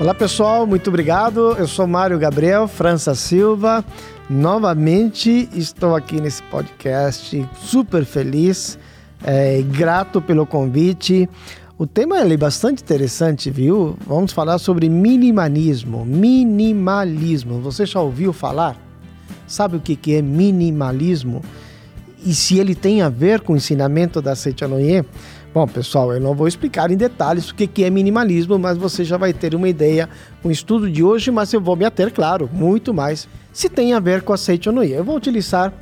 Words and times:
Olá 0.00 0.14
pessoal, 0.14 0.64
muito 0.64 0.90
obrigado. 0.90 1.56
Eu 1.58 1.66
sou 1.66 1.84
Mário 1.84 2.16
Gabriel 2.20 2.68
França 2.68 3.16
Silva. 3.16 3.84
Novamente 4.30 5.48
estou 5.52 5.96
aqui 5.96 6.20
nesse 6.20 6.40
podcast 6.44 7.44
super 7.56 8.04
feliz 8.04 8.78
é, 9.24 9.60
grato 9.60 10.22
pelo 10.22 10.46
convite. 10.46 11.28
O 11.76 11.84
tema 11.84 12.20
é 12.20 12.36
bastante 12.36 12.80
interessante, 12.80 13.50
viu? 13.50 13.96
Vamos 14.06 14.32
falar 14.32 14.58
sobre 14.58 14.88
minimalismo. 14.88 16.04
Minimalismo. 16.04 17.60
Você 17.60 17.84
já 17.84 18.00
ouviu 18.00 18.32
falar? 18.32 18.76
Sabe 19.48 19.78
o 19.78 19.80
que 19.80 20.14
é 20.14 20.22
minimalismo? 20.22 21.42
E 22.24 22.34
se 22.34 22.56
ele 22.58 22.76
tem 22.76 23.02
a 23.02 23.08
ver 23.08 23.40
com 23.40 23.54
o 23.54 23.56
ensinamento 23.56 24.22
da 24.22 24.36
Seitianoye? 24.36 25.04
Bom, 25.54 25.66
pessoal, 25.66 26.12
eu 26.12 26.20
não 26.20 26.34
vou 26.34 26.46
explicar 26.46 26.90
em 26.90 26.96
detalhes 26.96 27.50
o 27.50 27.54
que 27.54 27.82
é 27.82 27.90
minimalismo, 27.90 28.58
mas 28.58 28.76
você 28.76 29.02
já 29.02 29.16
vai 29.16 29.32
ter 29.32 29.54
uma 29.54 29.68
ideia 29.68 30.08
com 30.42 30.48
o 30.48 30.52
estudo 30.52 30.90
de 30.90 31.02
hoje, 31.02 31.30
mas 31.30 31.52
eu 31.52 31.60
vou 31.60 31.74
me 31.74 31.84
ater, 31.84 32.12
claro, 32.12 32.48
muito 32.52 32.92
mais, 32.92 33.26
se 33.52 33.68
tem 33.68 33.94
a 33.94 34.00
ver 34.00 34.22
com 34.22 34.32
a 34.32 34.36
Seitianoye. 34.36 34.92
Eu 34.92 35.02
vou 35.02 35.16
utilizar 35.16 35.72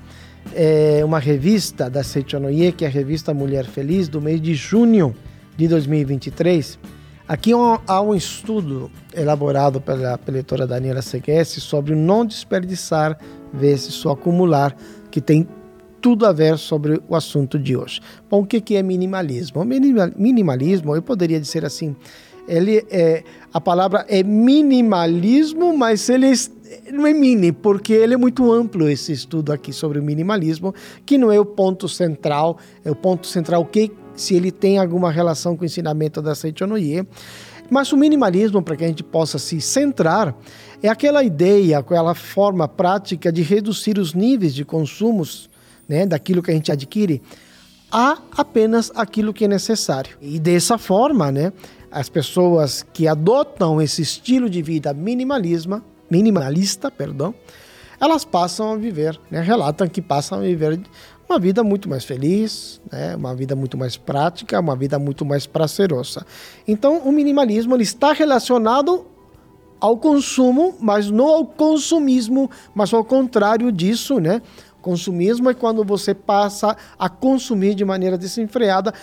é, 0.54 1.02
uma 1.04 1.18
revista 1.18 1.90
da 1.90 2.02
Seichonoye, 2.02 2.72
que 2.72 2.84
é 2.84 2.88
a 2.88 2.90
revista 2.90 3.34
Mulher 3.34 3.64
Feliz, 3.64 4.08
do 4.08 4.20
mês 4.20 4.40
de 4.40 4.54
junho 4.54 5.14
de 5.56 5.66
2023. 5.68 6.78
Aqui 7.28 7.50
há 7.88 8.00
um 8.00 8.14
estudo 8.14 8.90
elaborado 9.12 9.80
pela, 9.80 10.16
pela 10.16 10.66
Daniela 10.66 11.02
Seguesse 11.02 11.60
sobre 11.60 11.94
não 11.94 12.24
desperdiçar 12.24 13.18
vezes 13.52 13.94
só 13.94 14.12
acumular, 14.12 14.76
que 15.10 15.20
tem 15.20 15.48
tudo 16.00 16.26
a 16.26 16.32
ver 16.32 16.58
sobre 16.58 17.00
o 17.08 17.14
assunto 17.14 17.58
de 17.58 17.76
hoje. 17.76 18.00
Bom, 18.30 18.42
o 18.42 18.46
que 18.46 18.76
é 18.76 18.82
minimalismo? 18.82 19.64
Minimalismo, 19.64 20.94
eu 20.94 21.02
poderia 21.02 21.40
dizer 21.40 21.64
assim, 21.64 21.96
ele 22.48 22.84
é, 22.90 23.24
a 23.52 23.60
palavra 23.60 24.04
é 24.08 24.22
minimalismo, 24.22 25.76
mas 25.76 26.08
ele 26.08 26.32
não 26.92 27.06
é 27.06 27.12
mini, 27.12 27.52
porque 27.52 27.92
ele 27.92 28.14
é 28.14 28.16
muito 28.16 28.52
amplo 28.52 28.88
esse 28.88 29.12
estudo 29.12 29.52
aqui 29.52 29.72
sobre 29.72 29.98
o 29.98 30.02
minimalismo, 30.02 30.74
que 31.04 31.18
não 31.18 31.30
é 31.30 31.38
o 31.38 31.44
ponto 31.44 31.88
central, 31.88 32.58
é 32.84 32.90
o 32.90 32.94
ponto 32.94 33.26
central 33.26 33.64
que 33.64 33.90
se 34.14 34.34
ele 34.34 34.50
tem 34.50 34.78
alguma 34.78 35.10
relação 35.10 35.56
com 35.56 35.62
o 35.62 35.66
ensinamento 35.66 36.22
da 36.22 36.34
Seichonoye. 36.34 37.06
Mas 37.68 37.92
o 37.92 37.96
minimalismo, 37.96 38.62
para 38.62 38.76
que 38.76 38.84
a 38.84 38.88
gente 38.88 39.02
possa 39.02 39.38
se 39.38 39.60
centrar, 39.60 40.34
é 40.82 40.88
aquela 40.88 41.24
ideia, 41.24 41.78
aquela 41.78 42.14
forma 42.14 42.68
prática 42.68 43.32
de 43.32 43.42
reduzir 43.42 43.98
os 43.98 44.14
níveis 44.14 44.54
de 44.54 44.64
consumos 44.64 45.50
né, 45.88 46.06
daquilo 46.06 46.42
que 46.42 46.50
a 46.50 46.54
gente 46.54 46.72
adquire 46.72 47.22
a 47.90 48.18
apenas 48.32 48.90
aquilo 48.94 49.32
que 49.32 49.44
é 49.44 49.48
necessário. 49.48 50.16
E 50.20 50.38
dessa 50.38 50.76
forma, 50.76 51.30
né, 51.30 51.52
as 51.90 52.08
pessoas 52.08 52.84
que 52.92 53.06
adotam 53.06 53.80
esse 53.80 54.02
estilo 54.02 54.50
de 54.50 54.60
vida 54.62 54.92
minimalismo, 54.92 55.82
minimalista, 56.10 56.90
perdão, 56.90 57.34
elas 58.00 58.24
passam 58.24 58.72
a 58.72 58.76
viver, 58.76 59.18
né, 59.30 59.40
relatam 59.40 59.88
que 59.88 60.02
passam 60.02 60.38
a 60.38 60.42
viver 60.42 60.80
uma 61.28 61.38
vida 61.38 61.64
muito 61.64 61.88
mais 61.88 62.04
feliz, 62.04 62.80
né, 62.92 63.16
uma 63.16 63.34
vida 63.34 63.56
muito 63.56 63.76
mais 63.76 63.96
prática, 63.96 64.60
uma 64.60 64.76
vida 64.76 64.98
muito 64.98 65.24
mais 65.24 65.46
prazerosa. 65.46 66.24
Então, 66.66 66.98
o 66.98 67.10
minimalismo 67.10 67.74
ele 67.74 67.82
está 67.82 68.12
relacionado 68.12 69.06
ao 69.80 69.96
consumo, 69.96 70.74
mas 70.80 71.10
não 71.10 71.26
ao 71.26 71.44
consumismo, 71.44 72.50
mas 72.74 72.92
ao 72.92 73.04
contrário 73.04 73.70
disso, 73.70 74.18
né? 74.18 74.40
Consumismo 74.86 75.50
é 75.50 75.54
quando 75.54 75.84
você 75.84 76.14
passa 76.14 76.76
a 76.96 77.08
consumir 77.08 77.74
de 77.74 77.84
maneira 77.84 78.16
desenfreada. 78.16 78.94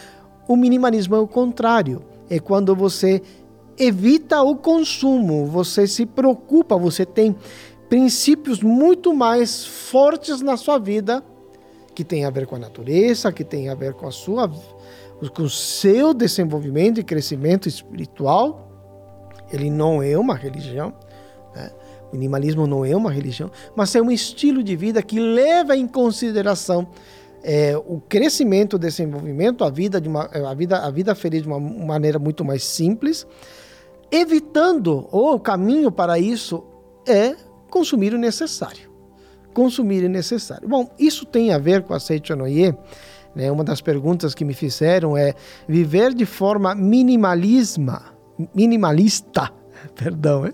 O 0.47 0.55
minimalismo 0.55 1.13
é 1.13 1.19
o 1.19 1.27
contrário. 1.27 2.01
É 2.29 2.39
quando 2.39 2.73
você 2.73 3.21
evita 3.77 4.41
o 4.41 4.55
consumo, 4.55 5.45
você 5.45 5.85
se 5.85 6.05
preocupa, 6.05 6.77
você 6.77 7.05
tem 7.05 7.35
princípios 7.89 8.63
muito 8.63 9.13
mais 9.13 9.65
fortes 9.65 10.39
na 10.39 10.55
sua 10.55 10.77
vida 10.77 11.21
que 11.93 12.05
tem 12.05 12.23
a 12.23 12.29
ver 12.29 12.47
com 12.47 12.55
a 12.55 12.59
natureza, 12.59 13.29
que 13.33 13.43
tem 13.43 13.67
a 13.67 13.75
ver 13.75 13.93
com 13.93 14.07
a 14.07 14.11
sua 14.11 14.49
com 15.35 15.43
o 15.43 15.49
seu 15.49 16.13
desenvolvimento 16.13 17.01
e 17.01 17.03
crescimento 17.03 17.67
espiritual. 17.67 18.71
Ele 19.51 19.69
não 19.69 20.01
é 20.01 20.17
uma 20.17 20.33
religião, 20.33 20.93
né? 21.55 21.71
minimalismo 22.11 22.67
não 22.67 22.85
é 22.85 22.95
uma 22.95 23.11
religião, 23.11 23.49
mas 23.75 23.95
é 23.95 24.01
um 24.01 24.11
estilo 24.11 24.63
de 24.63 24.75
vida 24.75 25.01
que 25.01 25.19
leva 25.19 25.75
em 25.75 25.87
consideração 25.87 26.87
é, 27.43 27.75
o 27.75 27.99
crescimento, 27.99 28.75
o 28.75 28.79
desenvolvimento, 28.79 29.63
a 29.63 29.69
vida, 29.69 29.99
de 29.99 30.07
uma, 30.07 30.25
a, 30.25 30.53
vida, 30.53 30.77
a 30.79 30.89
vida 30.89 31.13
feliz 31.13 31.41
de 31.41 31.47
uma 31.47 31.59
maneira 31.59 32.17
muito 32.17 32.45
mais 32.45 32.63
simples, 32.63 33.27
evitando, 34.11 35.07
ou 35.11 35.35
o 35.35 35.39
caminho 35.39 35.91
para 35.91 36.17
isso 36.17 36.63
é 37.05 37.35
consumir 37.69 38.13
o 38.13 38.17
necessário. 38.17 38.89
Consumir 39.53 40.05
o 40.05 40.09
necessário. 40.09 40.67
Bom, 40.67 40.89
isso 40.97 41.25
tem 41.25 41.51
a 41.51 41.57
ver 41.57 41.83
com 41.83 41.93
a 41.93 41.99
Seichonoye, 41.99 42.73
né? 43.35 43.51
Uma 43.51 43.63
das 43.63 43.81
perguntas 43.81 44.33
que 44.33 44.45
me 44.45 44.53
fizeram 44.53 45.17
é 45.17 45.33
viver 45.67 46.13
de 46.13 46.25
forma 46.25 46.73
minimalisma, 46.75 48.13
minimalista, 48.53 49.51
perdão, 49.95 50.45
é? 50.45 50.53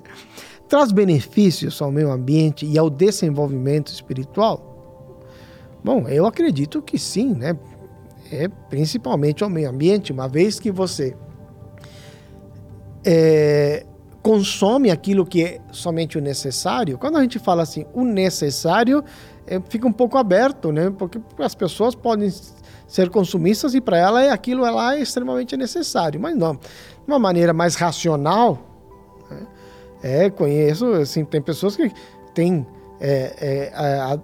Traz 0.70 0.92
benefícios 0.92 1.82
ao 1.82 1.92
meio 1.92 2.12
ambiente 2.12 2.66
e 2.66 2.78
ao 2.78 2.90
desenvolvimento 2.90 3.88
espiritual? 3.88 4.70
Bom, 5.84 6.08
eu 6.08 6.26
acredito 6.26 6.82
que 6.82 7.00
sim, 7.00 7.34
né? 7.34 7.58
É 8.32 8.48
principalmente 8.48 9.44
ao 9.44 9.50
meio 9.50 9.70
ambiente, 9.70 10.12
uma 10.12 10.28
vez 10.28 10.60
que 10.60 10.72
você 10.72 11.16
é, 13.04 13.84
consome 14.22 14.92
aquilo 14.92 15.26
que 15.26 15.44
é 15.44 15.62
somente 15.72 16.18
o 16.18 16.22
necessário. 16.22 16.98
Quando 16.98 17.18
a 17.18 17.22
gente 17.22 17.40
fala 17.40 17.64
assim, 17.64 17.86
o 17.94 18.04
necessário, 18.04 19.04
é, 19.48 19.60
fica 19.70 19.88
um 19.88 19.92
pouco 19.92 20.18
aberto, 20.18 20.72
né? 20.72 20.94
Porque 20.96 21.20
as 21.40 21.56
pessoas 21.56 21.96
podem 21.96 22.32
ser 22.88 23.10
consumistas 23.10 23.74
e 23.74 23.82
para 23.82 23.98
ela 23.98 24.24
é 24.24 24.30
aquilo 24.30 24.66
ela 24.66 24.96
é 24.96 25.02
extremamente 25.02 25.58
necessário, 25.58 26.20
mas 26.20 26.36
não. 26.36 26.56
De 26.56 26.62
uma 27.08 27.20
maneira 27.20 27.54
mais 27.54 27.76
racional, 27.76 28.69
é, 30.02 30.30
conheço, 30.30 30.86
assim, 30.94 31.26
tem 31.26 31.42
pessoas 31.42 31.76
que 31.76 31.92
têm, 32.34 32.66
é, 33.00 33.72
é, 33.72 33.72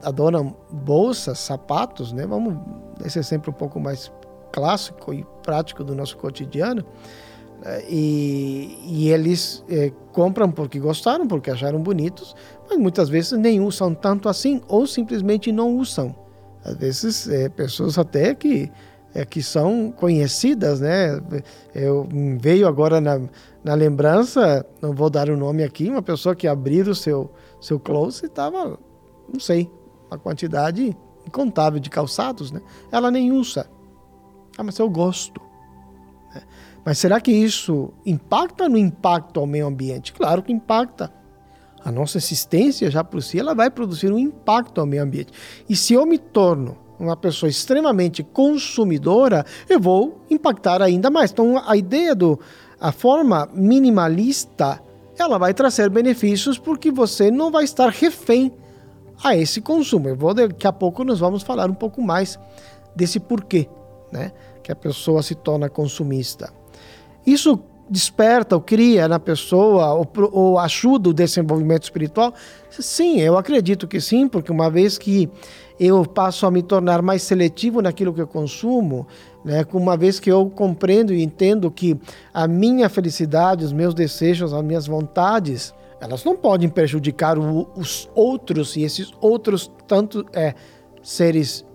adoram 0.03 0.55
bolsas, 0.71 1.39
sapatos, 1.39 2.11
né? 2.11 2.25
Vamos, 2.25 2.55
esse 3.05 3.19
é 3.19 3.23
sempre 3.23 3.49
um 3.49 3.53
pouco 3.53 3.79
mais 3.79 4.11
clássico 4.51 5.13
e 5.13 5.25
prático 5.43 5.83
do 5.83 5.93
nosso 5.93 6.17
cotidiano. 6.17 6.85
É, 7.63 7.85
e, 7.89 8.77
e, 8.83 9.09
eles 9.09 9.63
é, 9.69 9.91
compram 10.11 10.51
porque 10.51 10.79
gostaram, 10.79 11.27
porque 11.27 11.49
acharam 11.49 11.81
bonitos, 11.81 12.35
mas 12.69 12.77
muitas 12.77 13.09
vezes 13.09 13.31
nem 13.33 13.59
usam 13.59 13.93
tanto 13.93 14.29
assim 14.29 14.61
ou 14.67 14.85
simplesmente 14.85 15.51
não 15.51 15.75
usam. 15.77 16.15
Às 16.63 16.75
vezes, 16.75 17.29
é, 17.29 17.49
pessoas 17.49 17.97
até 17.97 18.33
que 18.33 18.71
é, 19.15 19.25
que 19.25 19.41
são 19.41 19.91
conhecidas, 19.91 20.81
né? 20.81 21.21
Eu 21.73 22.07
veio 22.37 22.67
agora 22.67 22.99
na, 22.99 23.21
na 23.63 23.73
lembrança, 23.73 24.65
não 24.81 24.93
vou 24.93 25.09
dar 25.09 25.29
o 25.29 25.37
nome 25.37 25.63
aqui, 25.63 25.89
uma 25.89 26.01
pessoa 26.01 26.35
que 26.35 26.45
abriu 26.45 26.85
o 26.89 26.93
seu 26.93 27.31
seu 27.61 27.79
closet 27.79 28.25
e 28.25 28.27
estava, 28.27 28.77
não 29.31 29.39
sei, 29.39 29.71
uma 30.11 30.19
quantidade 30.19 30.95
incontável 31.25 31.79
de 31.79 31.89
calçados, 31.89 32.51
né? 32.51 32.61
Ela 32.91 33.09
nem 33.09 33.31
usa. 33.31 33.67
Ah, 34.57 34.63
mas 34.63 34.77
eu 34.77 34.89
gosto. 34.89 35.41
Né? 36.33 36.43
Mas 36.83 36.99
será 36.99 37.19
que 37.21 37.31
isso 37.31 37.93
impacta 38.05 38.65
ou 38.65 38.69
não 38.69 38.77
impacta 38.77 39.39
ao 39.39 39.47
meio 39.47 39.65
ambiente? 39.65 40.11
Claro 40.11 40.43
que 40.43 40.51
impacta. 40.51 41.11
A 41.83 41.91
nossa 41.91 42.17
existência 42.17 42.91
já 42.91 43.03
por 43.03 43.23
si 43.23 43.39
ela 43.39 43.55
vai 43.55 43.69
produzir 43.71 44.11
um 44.11 44.19
impacto 44.19 44.81
ao 44.81 44.85
meio 44.85 45.03
ambiente. 45.03 45.31
E 45.69 45.75
se 45.75 45.93
eu 45.93 46.05
me 46.05 46.17
torno 46.17 46.84
uma 46.99 47.15
pessoa 47.15 47.49
extremamente 47.49 48.23
consumidora, 48.23 49.45
eu 49.69 49.79
vou 49.79 50.21
impactar 50.29 50.81
ainda 50.81 51.09
mais. 51.09 51.31
Então, 51.31 51.61
a 51.65 51.75
ideia 51.75 52.15
do 52.15 52.39
a 52.79 52.91
forma 52.91 53.49
minimalista, 53.53 54.81
ela 55.17 55.37
vai 55.37 55.53
trazer 55.53 55.89
benefícios 55.89 56.57
porque 56.57 56.91
você 56.91 57.31
não 57.31 57.49
vai 57.49 57.63
estar 57.63 57.89
refém 57.89 58.51
a 59.23 59.35
esse 59.35 59.61
consumo. 59.61 60.09
Eu 60.09 60.15
vou 60.15 60.33
daqui 60.33 60.67
a 60.67 60.73
pouco 60.73 61.03
nós 61.03 61.19
vamos 61.19 61.43
falar 61.43 61.69
um 61.69 61.73
pouco 61.73 62.01
mais 62.01 62.37
desse 62.95 63.19
porquê, 63.19 63.67
né, 64.11 64.31
que 64.61 64.71
a 64.71 64.75
pessoa 64.75 65.21
se 65.23 65.35
torna 65.35 65.69
consumista. 65.69 66.51
Isso 67.25 67.59
desperta 67.89 68.55
ou 68.55 68.61
cria 68.61 69.07
na 69.07 69.19
pessoa 69.19 69.93
ou, 69.93 70.07
ou 70.31 70.59
ajuda 70.59 71.09
o 71.09 71.13
desenvolvimento 71.13 71.83
espiritual? 71.83 72.33
Sim, 72.69 73.19
eu 73.19 73.37
acredito 73.37 73.87
que 73.87 74.01
sim, 74.01 74.27
porque 74.27 74.51
uma 74.51 74.69
vez 74.69 74.97
que 74.97 75.29
eu 75.79 76.05
passo 76.05 76.45
a 76.45 76.51
me 76.51 76.63
tornar 76.63 77.01
mais 77.01 77.21
seletivo 77.21 77.81
naquilo 77.81 78.13
que 78.13 78.21
eu 78.21 78.27
consumo, 78.27 79.05
né? 79.43 79.65
uma 79.73 79.97
vez 79.97 80.19
que 80.19 80.31
eu 80.31 80.49
compreendo 80.49 81.13
e 81.13 81.21
entendo 81.21 81.69
que 81.69 81.99
a 82.33 82.47
minha 82.47 82.89
felicidade, 82.89 83.65
os 83.65 83.73
meus 83.73 83.93
desejos, 83.93 84.53
as 84.53 84.63
minhas 84.63 84.87
vontades, 84.87 85.73
elas 85.99 86.23
não 86.23 86.35
podem 86.35 86.69
prejudicar 86.69 87.37
o, 87.37 87.67
os 87.75 88.09
outros 88.15 88.75
e 88.75 88.83
esses 88.83 89.11
outros 89.19 89.71
tanto 89.87 90.25
é, 90.33 90.53
seres 91.01 91.65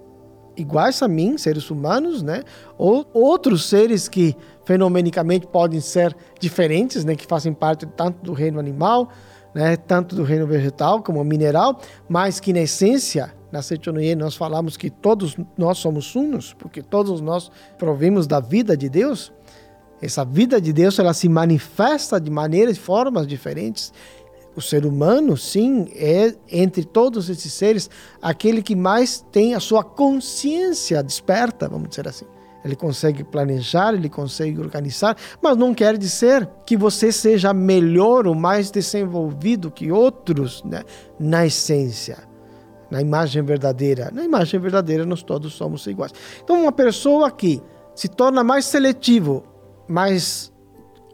iguais 0.57 1.03
a 1.03 1.09
mim, 1.09 1.39
seres 1.39 1.71
humanos, 1.71 2.23
né? 2.23 2.43
Ou 2.77 3.07
outros 3.13 3.69
seres 3.69 4.09
que 4.09 4.37
fenomenicamente 4.65 5.47
podem 5.47 5.81
ser 5.81 6.15
diferentes, 6.39 7.05
né? 7.05 7.15
Que 7.15 7.27
fazem 7.27 7.53
parte 7.53 7.87
tanto 7.87 8.23
do 8.23 8.33
reino 8.33 8.59
animal, 8.59 9.09
né? 9.55 9.77
Tanto 9.77 10.15
do 10.15 10.23
reino 10.23 10.47
vegetal 10.47 11.03
como 11.03 11.23
mineral, 11.25 11.81
mas 12.09 12.39
que 12.41 12.53
na 12.53 12.61
essência 12.61 13.33
na 13.53 13.63
Seitonoye 13.63 14.15
nós 14.15 14.37
falamos 14.37 14.77
que 14.77 14.91
todos 14.91 15.37
nós 15.57 15.79
somos 15.79 16.15
unos, 16.15 16.53
porque 16.55 16.83
todos 16.83 17.21
nós 17.21 17.51
provimos 17.79 18.27
da 18.27 18.41
vida 18.41 18.77
de 18.77 18.89
Deus. 18.89 19.33
Essa 20.01 20.25
vida 20.25 20.61
de 20.61 20.73
Deus 20.73 20.99
ela 20.99 21.13
se 21.13 21.29
manifesta 21.29 22.21
de 22.21 22.31
maneiras 22.31 22.77
e 22.77 22.81
formas 22.81 23.27
diferentes. 23.27 23.93
O 24.57 24.61
ser 24.61 24.85
humano, 24.87 25.37
sim, 25.37 25.89
é 25.95 26.35
entre 26.51 26.85
todos 26.85 27.29
esses 27.29 27.53
seres 27.53 27.89
aquele 28.21 28.63
que 28.63 28.75
mais 28.75 29.25
tem 29.31 29.55
a 29.55 29.61
sua 29.61 29.85
consciência 29.85 31.03
desperta, 31.03 31.69
vamos 31.69 31.91
dizer 31.91 32.09
assim. 32.09 32.27
Ele 32.65 32.77
consegue 32.77 33.25
planejar, 33.25 33.95
ele 33.95 34.09
consegue 34.09 34.61
organizar, 34.61 35.17
mas 35.41 35.57
não 35.57 35.73
quer 35.73 35.97
dizer 35.97 36.47
que 36.67 36.77
você 36.77 37.11
seja 37.11 37.55
melhor 37.55 38.27
ou 38.27 38.35
mais 38.35 38.71
desenvolvido 38.71 39.71
que 39.71 39.91
outros 39.91 40.63
né, 40.65 40.83
na 41.19 41.47
essência 41.47 42.30
na 42.91 43.01
imagem 43.01 43.43
verdadeira. 43.43 44.11
Na 44.13 44.25
imagem 44.25 44.59
verdadeira, 44.59 45.07
nós 45.07 45.23
todos 45.23 45.53
somos 45.55 45.87
iguais. 45.87 46.13
Então, 46.43 46.63
uma 46.63 46.73
pessoa 46.73 47.31
que 47.31 47.63
se 47.95 48.09
torna 48.09 48.43
mais 48.43 48.65
seletivo, 48.65 49.45
mais 49.89 50.53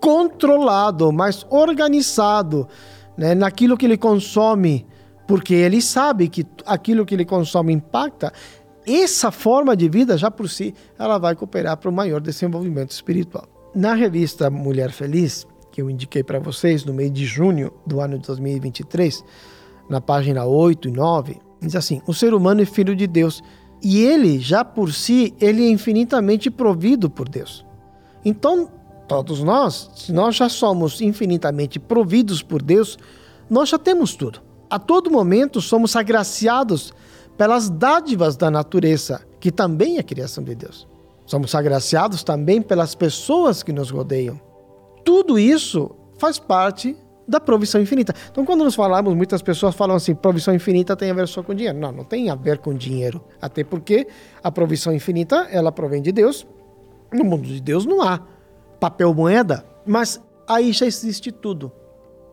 controlado, 0.01 1.13
mais 1.13 1.47
organizado 1.51 2.69
né, 3.17 3.35
naquilo 3.35 3.77
que 3.77 3.87
ele 3.87 3.97
consome, 3.97 4.87
porque 5.27 5.55
ele 5.55 5.83
sabe 5.83 6.29
que 6.29 6.47
aquilo 6.65 7.05
que 7.05 7.15
ele 7.15 7.25
consome 7.25 7.73
impacta, 7.73 8.33
essa 8.87 9.33
forma 9.33 9.77
de 9.77 9.89
vida, 9.89 10.17
já 10.17 10.31
por 10.31 10.49
si, 10.49 10.73
ela 10.99 11.19
vai 11.19 11.35
cooperar 11.35 11.77
para 11.77 11.91
o 11.91 11.93
maior 11.93 12.21
desenvolvimento 12.21 12.93
espiritual. 12.93 13.47
Na 13.75 13.95
revista 13.95 14.49
Mulher 14.49 14.93
Feliz, 14.93 15.47
que 15.73 15.83
eu 15.83 15.91
indiquei 15.91 16.23
para 16.23 16.39
vocês 16.39 16.85
no 16.85 16.95
mês 16.95 17.13
de 17.13 17.27
junho 17.27 17.73
do 17.85 18.01
ano 18.01 18.19
de 18.19 18.27
2023, 18.27 19.25
na 19.91 20.01
página 20.01 20.45
8 20.45 20.89
e 20.89 20.93
9, 20.93 21.46
Diz 21.61 21.77
assim: 21.77 22.01
o 22.07 22.15
ser 22.15 22.35
humano 22.35 22.63
é 22.63 22.65
filho 22.67 22.95
de 22.95 23.07
Deus 23.07 23.43
e 23.83 24.01
ele, 24.01 24.39
já 24.39 24.65
por 24.65 24.93
si, 24.93 25.35
ele 25.41 25.65
é 25.65 25.71
infinitamente 25.71 26.51
provido 26.51 27.11
por 27.11 27.29
Deus. 27.29 27.65
Então, 28.25 28.71
todos 29.07 29.43
nós, 29.43 29.91
se 29.95 30.13
nós 30.13 30.35
já 30.35 30.49
somos 30.49 31.01
infinitamente 31.01 31.79
providos 31.79 32.43
por 32.43 32.63
Deus, 32.63 32.99
nós 33.49 33.69
já 33.69 33.79
temos 33.79 34.15
tudo. 34.15 34.41
A 34.69 34.79
todo 34.79 35.11
momento 35.11 35.61
somos 35.61 35.95
agraciados 35.95 36.93
pelas 37.37 37.71
dádivas 37.71 38.37
da 38.37 38.51
natureza, 38.51 39.25
que 39.39 39.53
também 39.53 39.99
é 39.99 40.03
criação 40.03 40.43
de 40.43 40.55
Deus. 40.55 40.89
Somos 41.27 41.55
agraciados 41.55 42.25
também 42.25 42.63
pelas 42.63 42.95
pessoas 42.95 43.63
que 43.63 43.73
nos 43.73 43.91
rodeiam. 43.91 44.41
Tudo 45.05 45.39
isso 45.39 45.91
faz 46.19 46.39
parte 46.39 46.97
da 47.27 47.41
provisão 47.41 47.81
infinita. 47.81 48.15
Então, 48.31 48.45
quando 48.45 48.63
nós 48.63 48.75
falamos, 48.75 49.15
muitas 49.15 49.43
pessoas 49.43 49.75
falam 49.75 49.97
assim: 49.97 50.15
provisão 50.15 50.55
infinita 50.55 50.97
tem 50.97 51.11
a 51.11 51.15
ver 51.15 51.27
só 51.27 51.43
com 51.43 51.55
dinheiro. 51.55 51.79
Não, 51.79 51.93
não 51.93 52.05
tem 52.05 52.31
a 52.31 52.35
ver 52.35 52.59
com 52.59 52.75
dinheiro. 52.75 53.23
Até 53.41 53.65
porque 53.65 54.07
a 54.43 54.51
provisão 54.51 54.95
infinita, 54.95 55.49
ela 55.51 55.73
provém 55.73 56.01
de 56.01 56.13
Deus. 56.13 56.47
No 57.13 57.25
mundo 57.25 57.47
de 57.47 57.61
Deus 57.61 57.87
não 57.87 58.03
há 58.03 58.21
papel 58.81 59.13
moeda, 59.15 59.65
mas 59.85 60.21
aí 60.47 60.73
já 60.73 60.87
existe 60.87 61.33
tudo. 61.33 61.73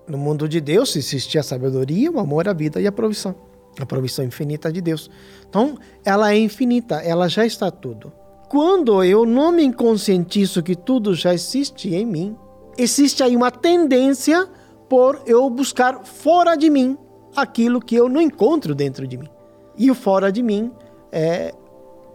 No 0.08 0.18
mundo 0.18 0.50
de 0.50 0.60
Deus 0.60 0.96
existe 0.96 1.38
a 1.38 1.44
sabedoria, 1.44 2.12
o 2.12 2.20
amor, 2.20 2.48
a 2.48 2.54
vida 2.54 2.82
e 2.82 2.88
a 2.88 2.92
provisão. 2.92 3.36
A 3.80 3.86
provisão 3.86 4.26
infinita 4.26 4.72
de 4.72 4.82
Deus. 4.82 5.10
Então, 5.50 5.78
ela 6.06 6.32
é 6.32 6.38
infinita, 6.38 6.96
ela 6.96 7.28
já 7.28 7.46
está 7.46 7.72
tudo. 7.72 8.12
Quando 8.50 9.04
eu 9.04 9.26
não 9.26 9.52
me 9.52 9.72
conscientizo 9.74 10.62
que 10.62 10.76
tudo 10.76 11.16
já 11.16 11.34
existe 11.34 11.96
em 11.96 12.06
mim, 12.06 12.36
existe 12.78 13.24
aí 13.24 13.36
uma 13.36 13.50
tendência 13.50 14.48
por 14.94 15.24
eu 15.26 15.50
buscar 15.50 16.06
fora 16.06 16.56
de 16.56 16.70
mim 16.70 16.96
aquilo 17.36 17.82
que 17.82 17.96
eu 17.96 18.08
não 18.08 18.22
encontro 18.22 18.76
dentro 18.76 19.08
de 19.08 19.18
mim. 19.18 19.28
E 19.76 19.90
o 19.90 19.96
fora 19.96 20.32
de 20.32 20.44
mim 20.44 20.72
é 21.12 21.52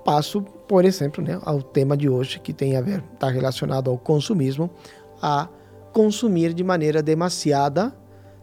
passo, 0.05 0.43
por 0.43 0.85
exemplo, 0.85 1.21
né, 1.21 1.41
ao 1.43 1.61
tema 1.61 1.97
de 1.97 2.09
hoje 2.09 2.39
que 2.39 2.53
tem 2.53 2.77
a 2.77 2.81
ver, 2.81 3.03
está 3.15 3.29
relacionado 3.29 3.91
ao 3.91 3.99
consumismo, 3.99 4.71
a 5.21 5.49
consumir 5.93 6.55
de 6.55 6.63
maneira 6.63 7.03
demasiada 7.03 7.93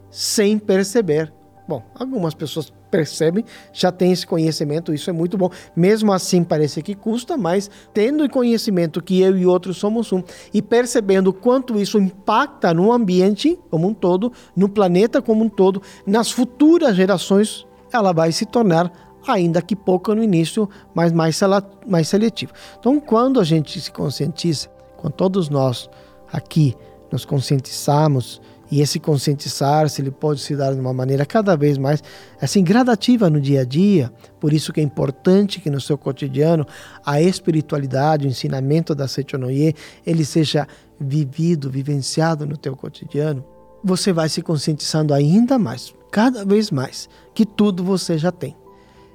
sem 0.10 0.60
perceber. 0.60 1.32
Bom, 1.67 1.81
algumas 1.95 2.35
pessoas 2.35 2.71
percebem, 2.91 3.44
já 3.73 3.91
tem 3.91 4.12
esse 4.12 4.25
conhecimento, 4.25 4.94
isso 4.94 5.09
é 5.09 5.13
muito 5.13 5.38
bom. 5.38 5.50
Mesmo 5.75 6.13
assim, 6.13 6.44
parece 6.44 6.81
que 6.83 6.94
custa, 6.94 7.35
mas 7.35 7.69
tendo 7.94 8.29
conhecimento 8.29 9.01
que 9.01 9.19
eu 9.19 9.35
e 9.35 9.45
outros 9.45 9.77
somos 9.77 10.13
um 10.13 10.23
e 10.53 10.62
percebendo 10.62 11.33
quanto 11.33 11.79
isso 11.79 11.97
impacta 11.97 12.73
no 12.73 12.91
ambiente 12.91 13.57
como 13.71 13.88
um 13.88 13.94
todo, 13.94 14.31
no 14.56 14.69
planeta 14.69 15.21
como 15.21 15.44
um 15.44 15.50
todo, 15.50 15.81
nas 16.06 16.29
futuras 16.29 16.95
gerações, 16.95 17.65
ela 17.91 18.13
vai 18.13 18.31
se 18.31 18.45
tornar 18.45 18.91
ainda 19.27 19.62
que 19.62 19.75
pouco 19.75 20.13
no 20.13 20.23
início, 20.23 20.69
mas 20.94 21.12
mais, 21.12 21.39
mais 21.88 22.07
seletivo. 22.07 22.53
Então, 22.79 23.00
quando 23.00 23.39
a 23.39 23.44
gente 23.44 23.81
se 23.81 23.91
conscientiza, 23.91 24.69
com 24.97 25.09
todos 25.09 25.50
nós 25.50 25.89
aqui 26.31 26.75
nos 27.12 27.25
conscientizamos 27.25 28.41
e 28.71 28.81
esse 28.81 29.00
conscientizar-se 29.00 30.01
ele 30.01 30.12
pode 30.12 30.41
se 30.41 30.56
dar 30.56 30.73
de 30.73 30.79
uma 30.79 30.94
maneira 30.94 31.25
cada 31.25 31.56
vez 31.56 31.77
mais 31.77 32.03
assim 32.41 32.63
gradativa 32.63 33.29
no 33.29 33.39
dia 33.39 33.62
a 33.62 33.65
dia. 33.65 34.12
Por 34.39 34.53
isso 34.53 34.73
que 34.73 34.79
é 34.79 34.83
importante 34.83 35.59
que 35.59 35.69
no 35.69 35.79
seu 35.79 35.97
cotidiano 35.97 36.65
a 37.06 37.21
espiritualidade, 37.21 38.25
o 38.25 38.29
ensinamento 38.29 38.95
da 38.95 39.07
Sechonoye, 39.07 39.75
ele 40.06 40.25
seja 40.25 40.67
vivido, 41.00 41.69
vivenciado 41.69 42.45
no 42.45 42.57
teu 42.57 42.75
cotidiano. 42.75 43.44
Você 43.83 44.12
vai 44.12 44.29
se 44.29 44.41
conscientizando 44.41 45.13
ainda 45.13 45.59
mais, 45.59 45.94
cada 46.12 46.44
vez 46.44 46.71
mais, 46.71 47.07
que 47.33 47.45
tudo 47.45 47.83
você 47.83 48.17
já 48.17 48.31
tem. 48.31 48.56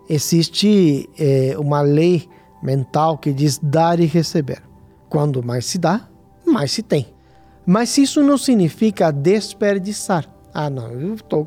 Existe 0.08 1.08
é, 1.18 1.56
uma 1.58 1.80
lei 1.80 2.28
mental 2.62 3.18
que 3.18 3.32
diz 3.32 3.58
dar 3.62 3.98
e 4.00 4.06
receber. 4.06 4.62
Quando 5.08 5.42
mais 5.42 5.64
se 5.66 5.78
dá, 5.78 6.08
mais 6.46 6.70
se 6.70 6.82
tem. 6.82 7.06
Mas 7.70 7.96
isso 7.98 8.20
não 8.20 8.36
significa 8.36 9.12
desperdiçar. 9.12 10.28
Ah, 10.52 10.68
não, 10.68 10.90
eu 10.90 11.14
estou. 11.14 11.46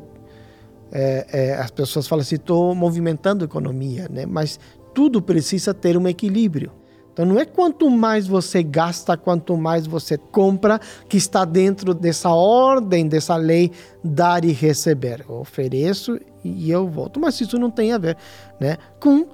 É, 0.90 1.26
é, 1.30 1.54
as 1.56 1.70
pessoas 1.70 2.08
falam 2.08 2.22
assim, 2.22 2.36
estou 2.36 2.74
movimentando 2.74 3.44
a 3.44 3.46
economia, 3.46 4.08
né? 4.10 4.24
Mas 4.24 4.58
tudo 4.94 5.20
precisa 5.20 5.74
ter 5.74 5.98
um 5.98 6.08
equilíbrio. 6.08 6.72
Então 7.12 7.26
não 7.26 7.38
é 7.38 7.44
quanto 7.44 7.90
mais 7.90 8.26
você 8.26 8.62
gasta, 8.62 9.18
quanto 9.18 9.54
mais 9.54 9.86
você 9.86 10.16
compra, 10.16 10.80
que 11.10 11.18
está 11.18 11.44
dentro 11.44 11.92
dessa 11.92 12.30
ordem, 12.30 13.06
dessa 13.06 13.36
lei 13.36 13.70
dar 14.02 14.46
e 14.46 14.52
receber. 14.52 15.26
Eu 15.28 15.34
ofereço 15.40 16.18
e 16.42 16.70
eu 16.70 16.88
volto. 16.88 17.20
Mas 17.20 17.38
isso 17.38 17.58
não 17.58 17.70
tem 17.70 17.92
a 17.92 17.98
ver 17.98 18.16
né, 18.58 18.78
com 18.98 19.26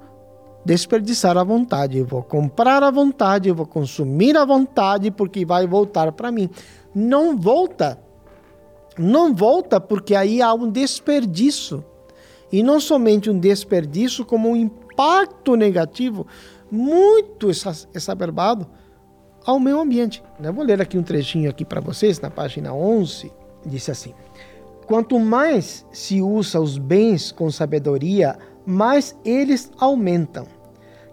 desperdiçar 0.65 1.37
à 1.37 1.43
vontade. 1.43 1.97
Eu 1.97 2.05
vou 2.05 2.23
comprar 2.23 2.83
à 2.83 2.91
vontade, 2.91 3.49
eu 3.49 3.55
vou 3.55 3.65
consumir 3.65 4.37
à 4.37 4.45
vontade, 4.45 5.11
porque 5.11 5.45
vai 5.45 5.67
voltar 5.67 6.11
para 6.11 6.31
mim. 6.31 6.49
Não 6.93 7.37
volta. 7.37 7.99
Não 8.97 9.33
volta 9.33 9.79
porque 9.79 10.15
aí 10.15 10.41
há 10.41 10.53
um 10.53 10.69
desperdício. 10.69 11.83
E 12.51 12.61
não 12.61 12.79
somente 12.79 13.29
um 13.29 13.39
desperdício, 13.39 14.25
como 14.25 14.49
um 14.49 14.55
impacto 14.55 15.55
negativo 15.55 16.27
muito 16.69 17.49
exacerbado 17.49 18.67
ao 19.45 19.59
meio 19.59 19.79
ambiente. 19.79 20.23
Eu 20.41 20.53
vou 20.53 20.63
ler 20.63 20.81
aqui 20.81 20.97
um 20.97 21.03
trechinho 21.03 21.49
aqui 21.49 21.65
para 21.65 21.81
vocês, 21.81 22.19
na 22.19 22.29
página 22.29 22.73
11, 22.73 23.31
disse 23.65 23.91
assim: 23.91 24.13
Quanto 24.85 25.19
mais 25.19 25.85
se 25.91 26.21
usa 26.21 26.59
os 26.59 26.77
bens 26.77 27.31
com 27.31 27.49
sabedoria, 27.49 28.37
mas 28.65 29.15
eles 29.25 29.71
aumentam. 29.77 30.45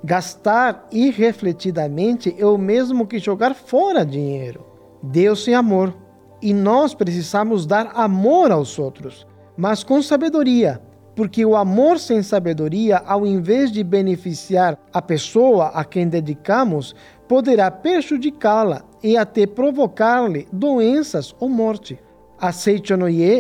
Gastar 0.02 0.86
irrefletidamente 0.92 2.34
é 2.38 2.46
o 2.46 2.56
mesmo 2.56 3.06
que 3.06 3.18
jogar 3.18 3.54
fora 3.54 4.06
dinheiro. 4.06 4.64
Deus 5.02 5.46
é 5.48 5.54
amor 5.54 5.94
e 6.40 6.54
nós 6.54 6.94
precisamos 6.94 7.66
dar 7.66 7.90
amor 7.94 8.52
aos 8.52 8.78
outros, 8.78 9.26
mas 9.56 9.82
com 9.82 10.00
sabedoria, 10.00 10.80
porque 11.16 11.44
o 11.44 11.56
amor 11.56 11.98
sem 11.98 12.22
sabedoria, 12.22 12.98
ao 12.98 13.26
invés 13.26 13.72
de 13.72 13.82
beneficiar 13.82 14.78
a 14.92 15.02
pessoa 15.02 15.66
a 15.68 15.84
quem 15.84 16.08
dedicamos, 16.08 16.94
poderá 17.26 17.70
prejudicá-la 17.70 18.84
e 19.02 19.16
até 19.16 19.46
provocar-lhe 19.46 20.46
doenças 20.52 21.34
ou 21.40 21.48
morte. 21.48 21.98
A 22.40 22.52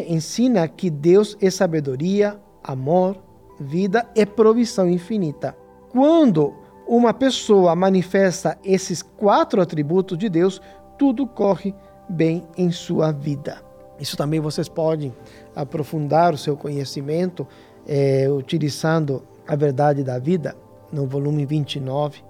ensina 0.08 0.66
que 0.66 0.90
Deus 0.90 1.36
é 1.40 1.50
sabedoria, 1.50 2.36
amor, 2.64 3.16
vida 3.58 4.06
e 4.14 4.24
provisão 4.24 4.88
infinita. 4.88 5.56
Quando 5.90 6.54
uma 6.86 7.12
pessoa 7.12 7.74
manifesta 7.74 8.58
esses 8.64 9.02
quatro 9.02 9.60
atributos 9.60 10.16
de 10.16 10.28
Deus, 10.28 10.60
tudo 10.98 11.26
corre 11.26 11.74
bem 12.08 12.46
em 12.56 12.70
sua 12.70 13.12
vida. 13.12 13.62
Isso 14.00 14.16
também 14.16 14.40
vocês 14.40 14.68
podem 14.68 15.14
aprofundar 15.54 16.32
o 16.32 16.38
seu 16.38 16.56
conhecimento 16.56 17.46
é, 17.86 18.28
utilizando 18.30 19.22
a 19.46 19.56
verdade 19.56 20.02
da 20.02 20.18
vida. 20.18 20.56
no 20.90 21.06
volume 21.06 21.44
29. 21.44 22.22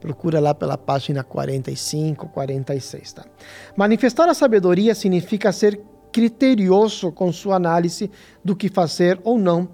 Procura 0.00 0.40
lá 0.40 0.52
pela 0.52 0.76
página 0.76 1.22
45, 1.22 2.28
46, 2.30 3.12
tá? 3.12 3.24
Manifestar 3.76 4.28
a 4.28 4.34
sabedoria 4.34 4.96
significa 4.96 5.52
ser 5.52 5.80
criterioso 6.10 7.12
com 7.12 7.32
sua 7.32 7.54
análise 7.54 8.10
do 8.44 8.56
que 8.56 8.68
fazer 8.68 9.20
ou 9.22 9.38
não, 9.38 9.68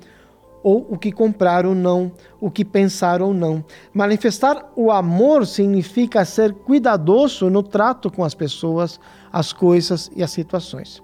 ou 0.66 0.85
o 0.90 0.99
que 0.99 1.12
comprar 1.12 1.64
ou 1.64 1.76
não, 1.76 2.11
o 2.40 2.50
que 2.50 2.64
pensar 2.64 3.23
ou 3.23 3.32
não. 3.32 3.64
Manifestar 3.94 4.73
o 4.75 4.90
amor 4.90 5.46
significa 5.46 6.25
ser 6.25 6.52
cuidadoso 6.52 7.49
no 7.49 7.62
trato 7.62 8.11
com 8.11 8.25
as 8.25 8.35
pessoas, 8.35 8.99
as 9.32 9.52
coisas 9.52 10.11
e 10.16 10.25
as 10.25 10.32
situações. 10.32 11.00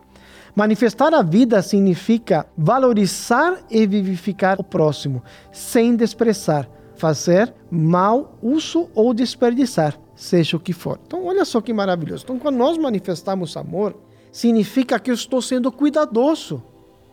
Manifestar 0.53 1.15
a 1.15 1.23
vida 1.23 1.63
significa 1.63 2.45
valorizar 2.59 3.61
e 3.71 3.87
vivificar 3.87 4.61
o 4.61 4.65
próximo, 4.65 5.23
sem 5.53 5.95
desprezar, 5.95 6.69
fazer 6.97 7.55
mal 7.71 8.37
uso 8.43 8.91
ou 8.97 9.15
desperdiçar, 9.15 9.97
seja 10.17 10.57
o 10.57 10.61
que 10.61 10.73
for. 10.73 10.99
Então, 11.07 11.25
olha 11.25 11.45
só 11.45 11.61
que 11.61 11.73
maravilhoso. 11.73 12.25
Então, 12.25 12.37
quando 12.37 12.57
nós 12.57 12.77
manifestamos 12.77 13.57
amor, 13.57 13.95
significa 14.33 14.99
que 14.99 15.09
eu 15.09 15.15
estou 15.15 15.41
sendo 15.41 15.71
cuidadoso 15.71 16.61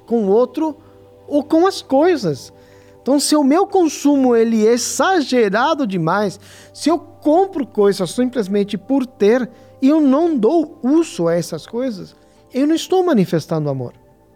com 0.08 0.24
o 0.24 0.30
outro 0.30 0.89
ou 1.30 1.44
com 1.44 1.68
as 1.68 1.82
coisas. 1.82 2.52
Então, 3.02 3.20
se 3.20 3.36
o 3.36 3.44
meu 3.44 3.66
consumo 3.66 4.36
ele 4.36 4.68
é 4.68 4.74
exagerado 4.74 5.88
demais, 5.88 6.40
se 6.74 6.90
eu 6.90 7.00
compro 7.00 7.66
coisas 7.66 8.12
simplesmente 8.12 8.78
por 8.78 9.06
ter 9.06 9.50
e 9.82 9.88
eu 9.88 10.02
não 10.02 10.38
dou 10.38 10.80
uso 10.84 11.28
a 11.28 11.36
essas 11.36 11.66
coisas, 11.66 12.16
eu 12.54 12.68
não 12.68 12.76
estou 12.76 13.04
manifestando 13.04 13.70
amor, 13.70 13.94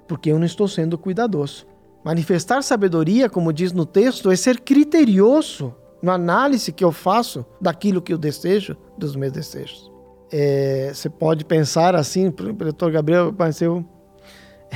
porque 0.07 0.31
eu 0.31 0.39
não 0.39 0.45
estou 0.45 0.67
sendo 0.67 0.97
cuidadoso. 0.97 1.65
Manifestar 2.03 2.61
sabedoria, 2.63 3.29
como 3.29 3.53
diz 3.53 3.71
no 3.71 3.85
texto, 3.85 4.29
é 4.31 4.35
ser 4.35 4.59
criterioso 4.59 5.73
na 6.01 6.13
análise 6.13 6.71
que 6.71 6.83
eu 6.83 6.91
faço 6.91 7.45
daquilo 7.61 8.01
que 8.01 8.11
eu 8.11 8.17
desejo, 8.17 8.75
dos 8.97 9.15
meus 9.15 9.31
desejos. 9.31 9.89
É, 10.29 10.91
você 10.93 11.09
pode 11.09 11.45
pensar 11.45 11.95
assim, 11.95 12.27
o 12.27 12.31
doutor 12.31 12.91
Gabriel 12.91 13.29
apareceu. 13.29 13.85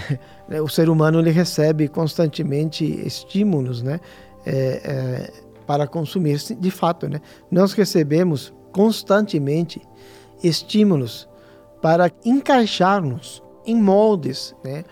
o 0.63 0.67
ser 0.67 0.89
humano 0.89 1.19
ele 1.19 1.31
recebe 1.31 1.87
constantemente 1.87 2.85
estímulos, 3.05 3.81
né, 3.81 3.99
é, 4.45 4.51
é, 4.53 5.33
para 5.65 5.87
consumir. 5.87 6.37
De 6.37 6.71
fato, 6.71 7.07
né, 7.07 7.21
nós 7.51 7.73
recebemos 7.73 8.53
constantemente 8.71 9.81
estímulos 10.43 11.27
para 11.81 12.11
encaixar-nos 12.23 13.41
em 13.65 13.75
moldes, 13.75 14.55
né? 14.63 14.83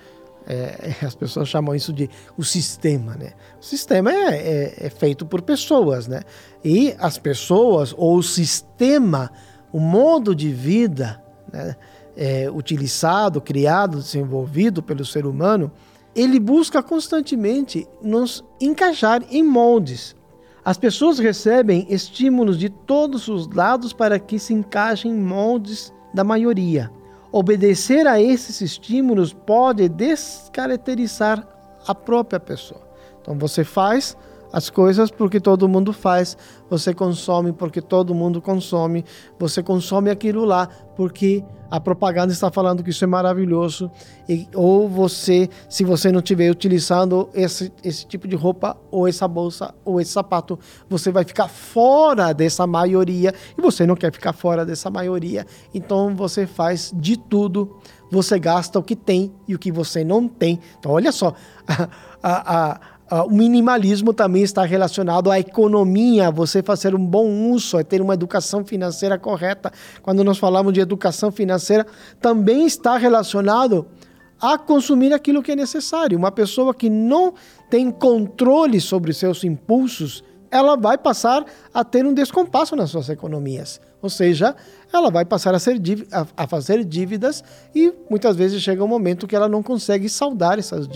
É, 0.48 0.94
as 1.06 1.16
pessoas 1.16 1.50
chamam 1.50 1.74
isso 1.74 1.92
de 1.92 2.10
o 2.38 2.44
sistema, 2.44 3.16
né? 3.16 3.32
O 3.60 3.64
sistema 3.64 4.12
é, 4.12 4.36
é, 4.36 4.86
é, 4.86 4.90
feito 4.90 5.26
por 5.26 5.42
pessoas, 5.42 6.08
né? 6.08 6.22
E 6.64 6.96
as 7.00 7.18
pessoas 7.18 7.94
ou 7.98 8.18
o 8.18 8.24
sistema, 8.24 9.32
o 9.72 9.80
modo 9.80 10.36
de 10.36 10.52
vida, 10.52 11.22
né? 11.52 11.76
É, 12.16 12.50
utilizado, 12.50 13.42
criado, 13.42 13.98
desenvolvido 13.98 14.82
pelo 14.82 15.04
ser 15.04 15.26
humano, 15.26 15.72
ele 16.16 16.40
busca 16.40 16.82
constantemente 16.82 17.86
nos 18.02 18.44
encaixar 18.60 19.22
em 19.30 19.44
moldes. 19.44 20.16
As 20.64 20.78
pessoas 20.78 21.20
recebem 21.20 21.86
estímulos 21.90 22.58
de 22.58 22.70
todos 22.70 23.28
os 23.28 23.48
lados 23.48 23.92
para 23.92 24.18
que 24.18 24.40
se 24.40 24.54
encaixem 24.54 25.12
em 25.12 25.20
moldes 25.20 25.94
da 26.14 26.24
maioria. 26.24 26.90
Obedecer 27.32 28.08
a 28.08 28.20
esses 28.20 28.62
estímulos 28.62 29.34
pode 29.34 29.90
descaracterizar 29.90 31.46
a 31.86 31.94
própria 31.94 32.40
pessoa. 32.40 32.82
Então 33.22 33.38
você 33.38 33.64
faz 33.64 34.16
as 34.56 34.70
coisas 34.70 35.12
porque 35.12 35.42
todo 35.42 35.68
mundo 35.68 35.92
faz, 35.92 36.38
você 36.70 36.94
consome 36.94 37.52
porque 37.52 37.82
todo 37.82 38.16
mundo 38.16 38.42
consome, 38.42 39.04
você 39.38 39.62
consome 39.62 40.10
aquilo 40.10 40.46
lá 40.46 40.70
porque 40.96 41.44
a 41.70 41.78
propaganda 41.78 42.32
está 42.32 42.50
falando 42.50 42.82
que 42.82 42.90
isso 42.90 43.04
é 43.04 43.08
maravilhoso, 43.08 43.92
e, 44.30 44.48
ou 44.56 44.88
você, 44.88 45.50
se 45.68 45.84
você 45.84 46.10
não 46.10 46.20
estiver 46.20 46.50
utilizando 46.50 47.28
esse, 47.34 47.70
esse 47.84 48.06
tipo 48.06 48.30
de 48.30 48.36
roupa, 48.38 48.78
ou 48.90 49.06
essa 49.06 49.28
bolsa, 49.28 49.74
ou 49.84 50.00
esse 50.00 50.12
sapato, 50.12 50.58
você 50.90 51.12
vai 51.12 51.26
ficar 51.26 51.50
fora 51.50 52.32
dessa 52.34 52.66
maioria, 52.66 53.34
e 53.58 53.62
você 53.62 53.86
não 53.86 53.96
quer 53.96 54.14
ficar 54.14 54.32
fora 54.32 54.66
dessa 54.66 54.90
maioria, 54.90 55.46
então 55.74 56.16
você 56.16 56.48
faz 56.48 56.94
de 56.96 57.18
tudo, 57.18 57.78
você 58.10 58.40
gasta 58.40 58.80
o 58.80 58.84
que 58.84 58.96
tem 58.96 59.34
e 59.46 59.54
o 59.54 59.60
que 59.60 59.72
você 59.72 60.04
não 60.04 60.30
tem. 60.30 60.60
Então, 60.80 60.92
olha 60.94 61.12
só, 61.12 61.34
a, 61.68 61.90
a, 62.24 62.72
a 62.72 62.80
Uh, 63.12 63.28
o 63.28 63.32
minimalismo 63.32 64.14
também 64.14 64.42
está 64.42 64.64
relacionado 64.64 65.30
à 65.30 65.40
economia, 65.40 66.32
você 66.32 66.64
fazer 66.64 66.96
um 66.96 67.06
bom 67.06 67.52
uso, 67.52 67.78
é 67.78 67.84
ter 67.84 68.02
uma 68.02 68.16
educação 68.16 68.66
financeira 68.66 69.20
correta. 69.20 69.72
Quando 70.02 70.24
nós 70.24 70.40
falamos 70.40 70.74
de 70.74 70.80
educação 70.80 71.32
financeira, 71.32 71.86
também 72.20 72.66
está 72.66 72.98
relacionado 72.98 73.86
a 74.42 74.58
consumir 74.58 75.14
aquilo 75.14 75.44
que 75.44 75.52
é 75.52 75.56
necessário. 75.56 76.18
Uma 76.18 76.32
pessoa 76.32 76.74
que 76.74 76.90
não 76.90 77.36
tem 77.70 77.92
controle 77.92 78.82
sobre 78.82 79.14
seus 79.14 79.44
impulsos, 79.44 80.24
ela 80.50 80.76
vai 80.76 80.98
passar 80.98 81.46
a 81.72 81.84
ter 81.84 82.08
um 82.08 82.14
descompasso 82.14 82.76
nas 82.76 82.90
suas 82.90 83.10
economias. 83.10 83.80
Ou 84.02 84.10
seja, 84.10 84.56
ela 84.92 85.12
vai 85.12 85.26
passar 85.26 85.54
a, 85.54 85.60
ser, 85.60 85.80
a, 86.12 86.26
a 86.36 86.48
fazer 86.48 86.84
dívidas 86.84 87.44
e 87.74 87.94
muitas 88.10 88.36
vezes 88.36 88.64
chega 88.64 88.84
um 88.84 88.88
momento 88.88 89.28
que 89.28 89.36
ela 89.36 89.48
não 89.48 89.62
consegue 89.62 90.10
saldar 90.10 90.58
essas 90.58 90.88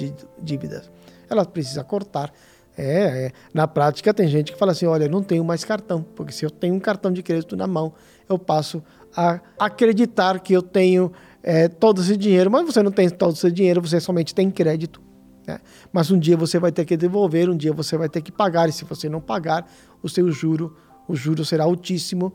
dívidas 0.42 0.90
ela 1.30 1.46
precisa 1.46 1.84
cortar. 1.84 2.32
É, 2.78 3.26
é, 3.26 3.32
na 3.54 3.68
prática 3.68 4.14
tem 4.14 4.28
gente 4.28 4.54
que 4.54 4.58
fala 4.58 4.72
assim, 4.72 4.86
olha, 4.86 5.08
não 5.10 5.22
tenho 5.22 5.44
mais 5.44 5.66
cartão, 5.66 6.02
porque 6.16 6.32
se 6.32 6.46
eu 6.46 6.50
tenho 6.50 6.74
um 6.76 6.80
cartão 6.80 7.12
de 7.12 7.22
crédito 7.22 7.58
na 7.58 7.68
mão, 7.68 7.94
eu 8.28 8.40
passo 8.40 8.82
a 9.16 9.42
acreditar 9.60 10.40
que 10.40 10.54
eu 10.54 10.62
tenho 10.62 11.12
é, 11.44 11.68
todo 11.68 12.02
esse 12.02 12.16
dinheiro, 12.16 12.50
mas 12.50 12.66
você 12.66 12.82
não 12.82 12.92
tem 12.92 13.10
todo 13.10 13.34
esse 13.34 13.52
dinheiro, 13.52 13.82
você 13.82 14.00
somente 14.00 14.34
tem 14.34 14.50
crédito. 14.50 15.02
Né? 15.46 15.60
Mas 15.92 16.12
um 16.12 16.18
dia 16.18 16.38
você 16.38 16.60
vai 16.60 16.72
ter 16.72 16.86
que 16.86 16.96
devolver, 16.96 17.50
um 17.50 17.58
dia 17.58 17.74
você 17.74 17.98
vai 17.98 18.08
ter 18.08 18.22
que 18.22 18.32
pagar, 18.32 18.70
e 18.70 18.72
se 18.72 18.86
você 18.86 19.10
não 19.10 19.20
pagar, 19.20 19.70
o 20.02 20.08
seu 20.08 20.32
juro, 20.32 20.78
o 21.08 21.16
juro 21.16 21.44
será 21.44 21.64
altíssimo. 21.66 22.32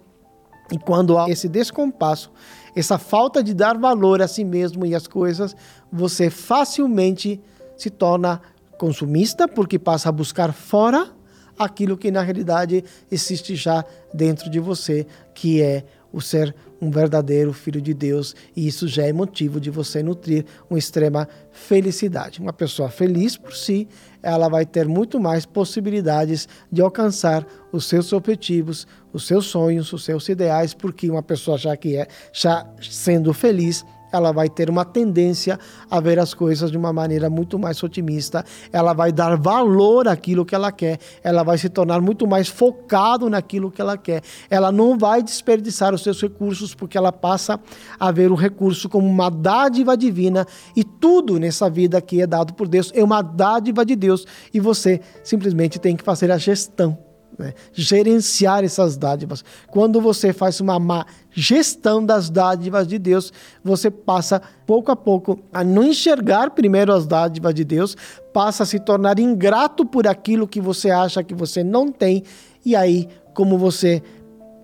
E 0.72 0.78
quando 0.78 1.16
há 1.18 1.28
esse 1.28 1.48
descompasso, 1.48 2.32
essa 2.74 2.98
falta 2.98 3.42
de 3.42 3.54
dar 3.54 3.78
valor 3.78 4.20
a 4.20 4.28
si 4.28 4.44
mesmo 4.44 4.84
e 4.84 4.94
às 4.94 5.06
coisas, 5.06 5.54
você 5.92 6.28
facilmente 6.28 7.40
se 7.76 7.90
torna 7.90 8.40
consumista, 8.78 9.46
porque 9.48 9.78
passa 9.78 10.08
a 10.08 10.12
buscar 10.12 10.52
fora 10.52 11.10
aquilo 11.58 11.96
que 11.96 12.10
na 12.10 12.22
realidade 12.22 12.84
existe 13.10 13.54
já 13.54 13.84
dentro 14.12 14.50
de 14.50 14.58
você, 14.58 15.06
que 15.34 15.62
é 15.62 15.84
o 16.12 16.20
ser 16.20 16.54
um 16.80 16.90
verdadeiro 16.90 17.52
filho 17.52 17.80
de 17.80 17.92
Deus, 17.92 18.36
e 18.54 18.66
isso 18.68 18.86
já 18.86 19.04
é 19.04 19.12
motivo 19.12 19.58
de 19.58 19.70
você 19.70 20.02
nutrir 20.02 20.44
uma 20.68 20.78
extrema 20.78 21.28
felicidade. 21.50 22.40
Uma 22.40 22.52
pessoa 22.52 22.88
feliz 22.88 23.36
por 23.36 23.54
si, 23.54 23.88
ela 24.22 24.48
vai 24.48 24.64
ter 24.64 24.86
muito 24.86 25.18
mais 25.18 25.44
possibilidades 25.44 26.48
de 26.70 26.80
alcançar 26.80 27.44
os 27.72 27.86
seus 27.86 28.12
objetivos, 28.12 28.86
os 29.12 29.26
seus 29.26 29.46
sonhos, 29.46 29.92
os 29.92 30.04
seus 30.04 30.28
ideais, 30.28 30.72
porque 30.74 31.10
uma 31.10 31.22
pessoa 31.22 31.58
já 31.58 31.76
que 31.76 31.96
é 31.96 32.06
já 32.32 32.66
sendo 32.80 33.32
feliz, 33.32 33.84
ela 34.16 34.32
vai 34.32 34.48
ter 34.48 34.70
uma 34.70 34.84
tendência 34.84 35.58
a 35.90 36.00
ver 36.00 36.18
as 36.18 36.34
coisas 36.34 36.70
de 36.70 36.76
uma 36.76 36.92
maneira 36.92 37.28
muito 37.28 37.58
mais 37.58 37.82
otimista, 37.82 38.44
ela 38.72 38.92
vai 38.92 39.12
dar 39.12 39.36
valor 39.36 40.08
àquilo 40.08 40.44
que 40.44 40.54
ela 40.54 40.70
quer, 40.70 40.98
ela 41.22 41.42
vai 41.42 41.58
se 41.58 41.68
tornar 41.68 42.00
muito 42.00 42.26
mais 42.26 42.48
focado 42.48 43.28
naquilo 43.28 43.70
que 43.70 43.80
ela 43.80 43.96
quer. 43.96 44.22
Ela 44.48 44.70
não 44.70 44.96
vai 44.98 45.22
desperdiçar 45.22 45.94
os 45.94 46.02
seus 46.02 46.20
recursos 46.20 46.74
porque 46.74 46.96
ela 46.96 47.12
passa 47.12 47.58
a 47.98 48.10
ver 48.10 48.30
o 48.30 48.34
recurso 48.34 48.88
como 48.88 49.06
uma 49.06 49.30
dádiva 49.30 49.96
divina. 49.96 50.46
E 50.76 50.84
tudo 50.84 51.38
nessa 51.38 51.68
vida 51.68 52.00
que 52.00 52.20
é 52.20 52.26
dado 52.26 52.54
por 52.54 52.68
Deus 52.68 52.92
é 52.94 53.02
uma 53.02 53.22
dádiva 53.22 53.84
de 53.84 53.96
Deus. 53.96 54.26
E 54.52 54.60
você 54.60 55.00
simplesmente 55.22 55.78
tem 55.78 55.96
que 55.96 56.04
fazer 56.04 56.30
a 56.30 56.38
gestão 56.38 57.13
né? 57.38 57.54
gerenciar 57.72 58.64
essas 58.64 58.96
dádivas. 58.96 59.44
Quando 59.68 60.00
você 60.00 60.32
faz 60.32 60.60
uma 60.60 60.78
má 60.78 61.06
gestão 61.30 62.04
das 62.04 62.30
dádivas 62.30 62.86
de 62.86 62.98
Deus, 62.98 63.32
você 63.62 63.90
passa 63.90 64.40
pouco 64.66 64.92
a 64.92 64.96
pouco 64.96 65.40
a 65.52 65.64
não 65.64 65.84
enxergar 65.84 66.50
primeiro 66.50 66.92
as 66.92 67.06
dádivas 67.06 67.54
de 67.54 67.64
Deus, 67.64 67.96
passa 68.32 68.62
a 68.62 68.66
se 68.66 68.78
tornar 68.78 69.18
ingrato 69.18 69.84
por 69.84 70.06
aquilo 70.06 70.48
que 70.48 70.60
você 70.60 70.90
acha 70.90 71.22
que 71.22 71.34
você 71.34 71.64
não 71.64 71.90
tem, 71.90 72.22
e 72.64 72.74
aí, 72.74 73.08
como 73.34 73.58
você 73.58 74.02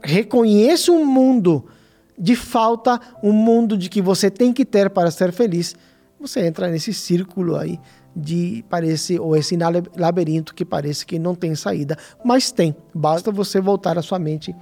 reconhece 0.02 0.90
um 0.90 1.04
mundo 1.04 1.64
de 2.18 2.36
falta, 2.36 3.00
um 3.22 3.32
mundo 3.32 3.76
de 3.76 3.88
que 3.88 4.00
você 4.00 4.30
tem 4.30 4.52
que 4.52 4.64
ter 4.64 4.90
para 4.90 5.10
ser 5.10 5.32
feliz, 5.32 5.74
você 6.18 6.46
entra 6.46 6.68
nesse 6.68 6.92
círculo 6.92 7.56
aí 7.56 7.78
de 8.14 8.64
parece 8.68 9.18
ou 9.18 9.36
esse 9.36 9.56
labirinto 9.96 10.54
que 10.54 10.64
parece 10.64 11.06
que 11.06 11.18
não 11.18 11.34
tem 11.34 11.54
saída, 11.54 11.96
mas 12.24 12.50
tem. 12.50 12.74
Basta 12.94 13.30
você 13.30 13.60
voltar 13.60 13.98
a 13.98 14.02
sua 14.02 14.18
mente 14.18 14.54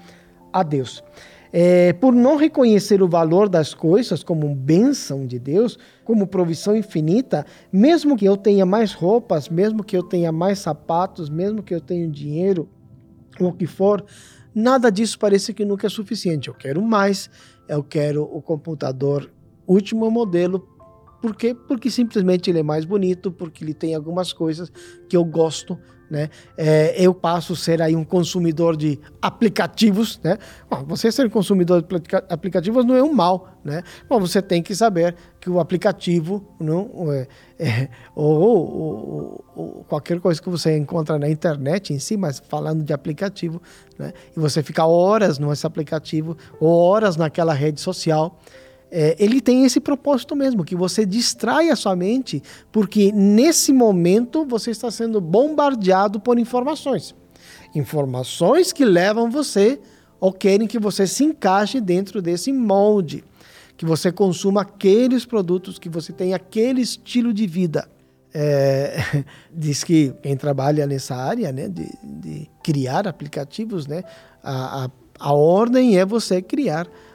a 0.53 0.63
Deus. 0.63 1.03
É, 1.51 1.95
por 1.95 2.13
não 2.13 2.37
reconhecer 2.37 3.03
o 3.03 3.09
valor 3.09 3.49
das 3.49 3.73
coisas 3.73 4.23
como 4.23 4.55
bênção 4.55 5.27
de 5.27 5.39
Deus, 5.39 5.79
como 6.05 6.27
provisão 6.27 6.77
infinita, 6.77 7.47
mesmo 7.73 8.17
que 8.17 8.27
eu 8.27 8.37
tenha 8.37 8.67
mais 8.67 8.93
roupas, 8.93 9.49
mesmo 9.49 9.83
que 9.83 9.97
eu 9.97 10.03
tenha 10.03 10.31
mais 10.31 10.59
sapatos, 10.59 11.31
mesmo 11.31 11.63
que 11.63 11.75
eu 11.75 11.81
tenha 11.81 12.07
dinheiro, 12.07 12.69
ou 13.41 13.49
o 13.49 13.53
que 13.53 13.67
for, 13.67 14.05
nada 14.55 14.91
disso 14.91 15.19
parece 15.19 15.55
que 15.55 15.65
nunca 15.65 15.87
é 15.87 15.91
suficiente. 15.91 16.49
Eu 16.49 16.55
quero 16.55 16.83
mais, 16.83 17.31
eu 17.67 17.83
quero 17.83 18.25
o 18.25 18.43
computador 18.43 19.31
último 19.67 20.11
modelo. 20.11 20.67
Por 21.21 21.35
quê? 21.35 21.55
Porque 21.55 21.91
simplesmente 21.91 22.51
ele 22.51 22.61
é 22.61 22.63
mais 22.63 22.85
bonito, 22.85 23.31
porque 23.31 23.65
ele 23.65 23.75
tem 23.75 23.95
algumas 23.95 24.33
coisas 24.33 24.71
que 25.09 25.17
eu 25.17 25.25
gosto 25.25 25.79
né? 26.11 26.31
É, 26.57 26.95
eu 26.99 27.15
passo 27.15 27.53
a 27.53 27.57
ser 27.57 27.83
aí 27.83 27.95
um 27.95 28.05
consumidor 28.05 28.77
de 28.77 28.99
aplicativos, 29.21 30.19
né? 30.23 30.39
Bom, 30.71 30.85
você 30.85 31.13
ser 31.13 31.29
consumidor 31.31 31.83
de 31.83 32.17
aplicativos 32.29 32.85
não 32.85 32.97
é 32.97 33.03
um 33.03 33.13
mal, 33.13 33.59
né? 33.65 33.83
Bom, 34.09 34.19
você 34.19 34.41
tem 34.41 34.63
que 34.63 34.75
saber 34.75 35.15
que 35.41 35.51
o 35.51 35.61
aplicativo, 35.61 36.47
não, 36.59 37.13
é, 37.13 37.27
é, 37.59 37.89
ou, 38.15 38.41
ou, 38.41 39.45
ou, 39.55 39.85
qualquer 39.85 40.19
coisa 40.21 40.41
que 40.41 40.49
você 40.49 40.77
encontra 40.77 41.19
na 41.19 41.29
internet 41.29 41.93
em 41.93 41.99
si, 41.99 42.17
mas 42.17 42.39
falando 42.49 42.83
de 42.83 42.93
aplicativo, 42.93 43.61
né? 43.99 44.13
E 44.35 44.41
você 44.41 44.63
fica 44.63 44.87
horas 44.87 45.39
nesse 45.39 45.67
aplicativo, 45.67 46.37
ou 46.59 46.71
horas 46.71 47.17
naquela 47.17 47.53
rede 47.53 47.81
social, 47.81 48.39
é, 48.91 49.17
ele 49.19 49.41
tem 49.41 49.65
esse 49.65 49.81
propósito 49.81 50.35
mesmo, 50.35 50.65
que 50.65 50.75
você 50.75 51.05
distrai 51.05 51.71
a 51.71 51.77
sua 51.77 51.95
mente, 51.95 52.43
porque 52.73 53.13
nesse 53.13 53.73
momento 53.73 54.45
você 54.45 54.71
está 54.71 54.91
sendo 54.91 55.21
bombardeado 55.21 56.19
por 56.19 56.39
informações. 56.39 57.15
Informações 57.75 58.73
que 58.73 58.85
levam 58.85 59.31
você 59.31 59.79
ou 60.19 60.33
querem 60.33 60.67
que 60.67 60.79
você 60.79 61.07
se 61.07 61.25
encaixe 61.25 61.81
dentro 61.81 62.21
desse 62.23 62.53
molde, 62.53 63.23
que 63.77 63.85
você 63.85 64.11
consuma 64.11 64.63
aqueles 64.63 65.25
produtos, 65.25 65.79
que 65.79 65.89
você 65.89 66.13
tenha 66.13 66.37
aquele 66.37 66.81
estilo 66.81 67.33
de 67.33 67.47
vida. 67.47 67.89
É, 68.33 69.25
diz 69.53 69.85
que 69.85 70.13
quem 70.23 70.37
trabalha 70.37 70.87
nessa 70.87 71.15
área 71.15 71.53
né, 71.53 71.69
de, 71.69 71.89
de 72.03 72.51
criar 72.63 73.07
aplicativos, 73.07 73.87
né, 73.87 74.03
a, 74.43 74.85
a, 74.85 74.91
a 75.21 75.33
ordem 75.33 75.99
é 75.99 76.05
você 76.05 76.41
criar 76.41 76.81
aplicativos 76.81 77.08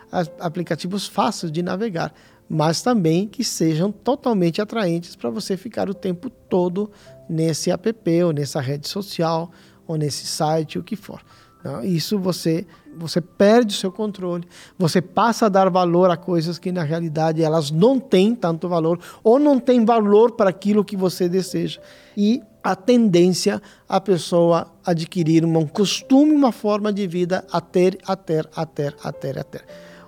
fáceis 1.08 1.52
de 1.52 1.64
navegar, 1.64 2.14
mas 2.50 2.82
também 2.82 3.28
que 3.28 3.44
sejam 3.44 3.92
totalmente 3.92 4.62
atraentes 4.62 5.16
para 5.16 5.30
você 5.30 5.58
ficar 5.58 5.90
o 5.90 5.94
tempo 5.94 6.30
todo 6.30 6.92
nesse 7.30 7.72
app 7.72 8.24
ou 8.24 8.32
nessa 8.32 8.62
rede 8.62 8.88
social 8.88 9.52
ou 9.88 9.96
nesse 9.98 10.26
site, 10.26 10.78
o 10.78 10.84
que 10.84 10.96
for. 10.96 11.22
Não, 11.64 11.84
isso 11.84 12.20
você 12.20 12.66
você 12.96 13.20
perde 13.20 13.74
o 13.74 13.78
seu 13.78 13.92
controle, 13.92 14.48
você 14.78 15.02
passa 15.02 15.48
a 15.48 15.50
dar 15.50 15.70
valor 15.70 16.12
a 16.12 16.18
coisas 16.18 16.60
que 16.60 16.72
na 16.72 16.84
realidade 16.84 17.42
elas 17.42 17.72
não 17.72 18.00
têm 18.00 18.36
tanto 18.36 18.70
valor 18.70 19.00
ou 19.24 19.40
não 19.40 19.60
têm 19.60 19.84
valor 19.84 20.34
para 20.34 20.52
aquilo 20.52 20.86
que 20.86 20.96
você 20.96 21.28
deseja. 21.28 21.82
E 22.16 22.42
a 22.64 22.76
tendência 22.76 23.62
a 23.90 24.00
pessoa 24.00 24.72
adquirir 24.86 25.44
um 25.44 25.66
costume, 25.66 26.34
uma 26.34 26.52
forma 26.52 26.94
de 26.94 27.08
vida 27.08 27.44
a 27.52 27.60
ter, 27.60 27.98
a 28.06 28.16
ter, 28.16 28.48
a 28.56 28.66
ter, 28.66 28.96
a 29.04 29.12
ter, 29.12 29.40
a 29.40 29.44
ter. 29.44 29.66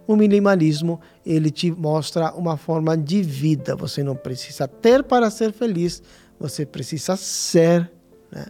O 0.08 0.16
minimalismo, 0.16 1.00
ele 1.26 1.50
te 1.50 1.72
mostra 1.72 2.34
uma 2.34 2.58
forma 2.58 2.98
de 2.98 3.22
vida. 3.22 3.76
Você 3.76 4.04
não 4.04 4.16
precisa 4.16 4.68
ter 4.68 5.04
para 5.04 5.30
ser 5.30 5.52
feliz, 5.52 6.02
você 6.40 6.66
precisa 6.66 7.16
ser. 7.16 7.90
Né? 8.32 8.46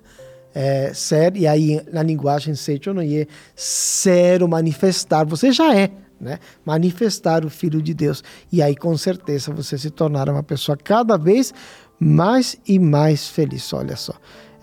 É, 0.54 0.94
ser, 0.94 1.36
e 1.36 1.46
aí 1.46 1.82
na 1.92 2.02
linguagem 2.02 2.56
Seichonoye, 2.56 3.28
ser 3.54 4.42
ou 4.42 4.48
manifestar, 4.48 5.26
você 5.26 5.52
já 5.52 5.76
é. 5.76 5.92
Né? 6.20 6.40
Manifestar 6.66 7.44
o 7.46 7.50
Filho 7.50 7.82
de 7.82 7.94
Deus. 7.94 8.24
E 8.52 8.62
aí, 8.62 8.76
com 8.76 8.98
certeza, 8.98 9.54
você 9.54 9.78
se 9.78 9.90
tornará 9.90 10.32
uma 10.32 10.44
pessoa 10.44 10.78
cada 10.78 11.18
vez 11.18 11.54
mais 12.00 12.58
e 12.66 12.80
mais 12.80 13.28
feliz. 13.28 13.72
Olha 13.74 13.96
só. 13.96 14.14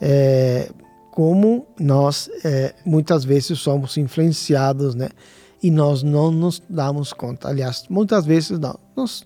É, 0.00 0.70
como 1.12 1.66
nós 1.78 2.30
é, 2.42 2.74
muitas 2.84 3.24
vezes 3.24 3.58
somos 3.58 3.96
influenciados, 3.98 4.94
né? 4.94 5.10
E 5.62 5.70
nós 5.70 6.02
não 6.02 6.30
nos 6.30 6.60
damos 6.68 7.12
conta. 7.12 7.48
Aliás, 7.48 7.84
muitas 7.88 8.26
vezes 8.26 8.58
não. 8.58 8.78
Nós 8.96 9.24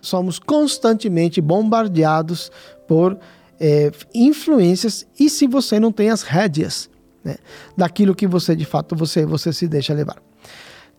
somos 0.00 0.38
constantemente 0.38 1.40
bombardeados 1.40 2.50
por 2.86 3.18
é, 3.58 3.90
influências 4.14 5.06
e 5.18 5.30
se 5.30 5.46
você 5.46 5.80
não 5.80 5.92
tem 5.92 6.10
as 6.10 6.22
rédeas 6.22 6.90
né, 7.24 7.36
daquilo 7.76 8.14
que 8.14 8.26
você 8.26 8.54
de 8.54 8.64
fato 8.64 8.94
você, 8.94 9.24
você 9.24 9.52
se 9.52 9.66
deixa 9.66 9.94
levar. 9.94 10.16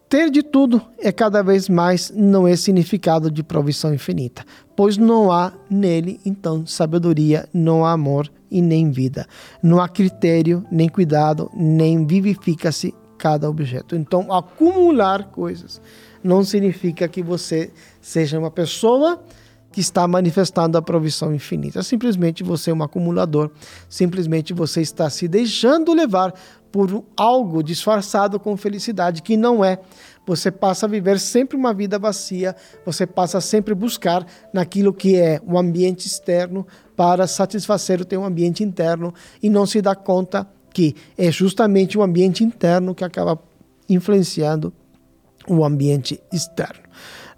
Ter 0.10 0.30
de 0.30 0.41
tudo 0.41 0.82
é 1.00 1.12
cada 1.12 1.43
vez 1.43 1.67
mais 1.67 2.12
não 2.15 2.47
é 2.47 2.56
significado 2.56 3.30
de 3.30 3.43
provisão 3.43 3.93
infinita, 3.93 4.45
pois 4.73 4.95
não 4.95 5.30
há 5.30 5.52
nele, 5.69 6.17
então, 6.26 6.65
sabedoria, 6.65 7.47
não 7.54 7.86
há 7.86 7.91
amor 7.91 8.32
e 8.50 8.62
nem 8.62 8.89
vida. 8.89 9.28
Não 9.62 9.82
há 9.82 9.89
critério, 9.89 10.65
nem 10.71 10.88
cuidado, 10.88 11.52
nem 11.54 12.06
vivifica-se 12.06 12.95
cada 13.17 13.49
objeto. 13.49 13.95
Então, 13.95 14.32
acumular 14.32 15.32
coisas 15.32 15.82
não 16.23 16.43
significa 16.43 17.08
que 17.08 17.23
você 17.23 17.71
seja 18.01 18.38
uma 18.38 18.51
pessoa 18.51 19.23
que 19.71 19.82
está 19.82 20.08
manifestando 20.08 20.77
a 20.77 20.82
provisão 20.82 21.34
infinita. 21.34 21.84
Simplesmente 21.84 22.43
você 22.43 22.71
é 22.71 22.73
um 22.73 22.82
acumulador, 22.82 23.51
simplesmente 23.89 24.53
você 24.53 24.82
está 24.82 25.10
se 25.10 25.27
deixando 25.27 25.93
levar 25.93 26.34
por 26.71 27.03
algo 27.15 27.63
disfarçado 27.63 28.39
com 28.39 28.58
felicidade 28.58 29.21
que 29.21 29.38
não 29.38 29.63
é. 29.63 29.80
Você 30.25 30.51
passa 30.51 30.86
a 30.86 30.89
viver 30.89 31.19
sempre 31.19 31.56
uma 31.56 31.73
vida 31.73 31.97
vazia, 31.97 32.56
você 32.86 33.08
passa 33.08 33.38
a 33.38 33.41
sempre 33.41 33.73
buscar 33.73 34.25
naquilo 34.53 34.93
que 34.93 35.15
é 35.15 35.39
o 35.45 35.58
ambiente 35.58 36.08
externo 36.08 36.67
para 36.95 37.27
satisfazer 37.27 38.01
o 38.01 38.06
teu 38.06 38.23
ambiente 38.23 38.63
interno 38.63 39.13
e 39.41 39.49
não 39.49 39.65
se 39.65 39.82
dá 39.82 39.95
conta 39.95 40.47
que 40.78 40.96
é 41.18 41.32
justamente 41.32 41.98
o 41.98 42.04
ambiente 42.04 42.44
interno 42.44 42.94
que 42.94 43.04
acaba 43.04 43.40
influenciando 43.90 44.72
o 45.48 45.66
ambiente 45.66 46.22
externo. 46.32 46.84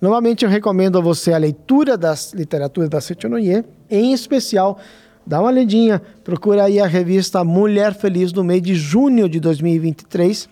Novamente, 0.01 0.43
eu 0.43 0.51
recomendo 0.51 0.97
a 0.97 1.01
você 1.01 1.31
a 1.31 1.37
leitura 1.37 1.97
das 1.97 2.33
literaturas 2.33 2.89
da 2.89 2.99
Sechonoye, 2.99 3.63
em 3.89 4.11
especial, 4.11 4.77
dá 5.25 5.39
uma 5.39 5.47
olhadinha, 5.47 6.01
procura 6.21 6.65
aí 6.65 6.81
a 6.81 6.85
revista 6.85 7.41
Mulher 7.41 7.93
Feliz 7.93 8.33
no 8.33 8.43
mês 8.43 8.61
de 8.61 8.75
junho 8.75 9.29
de 9.29 9.39
2023. 9.39 10.49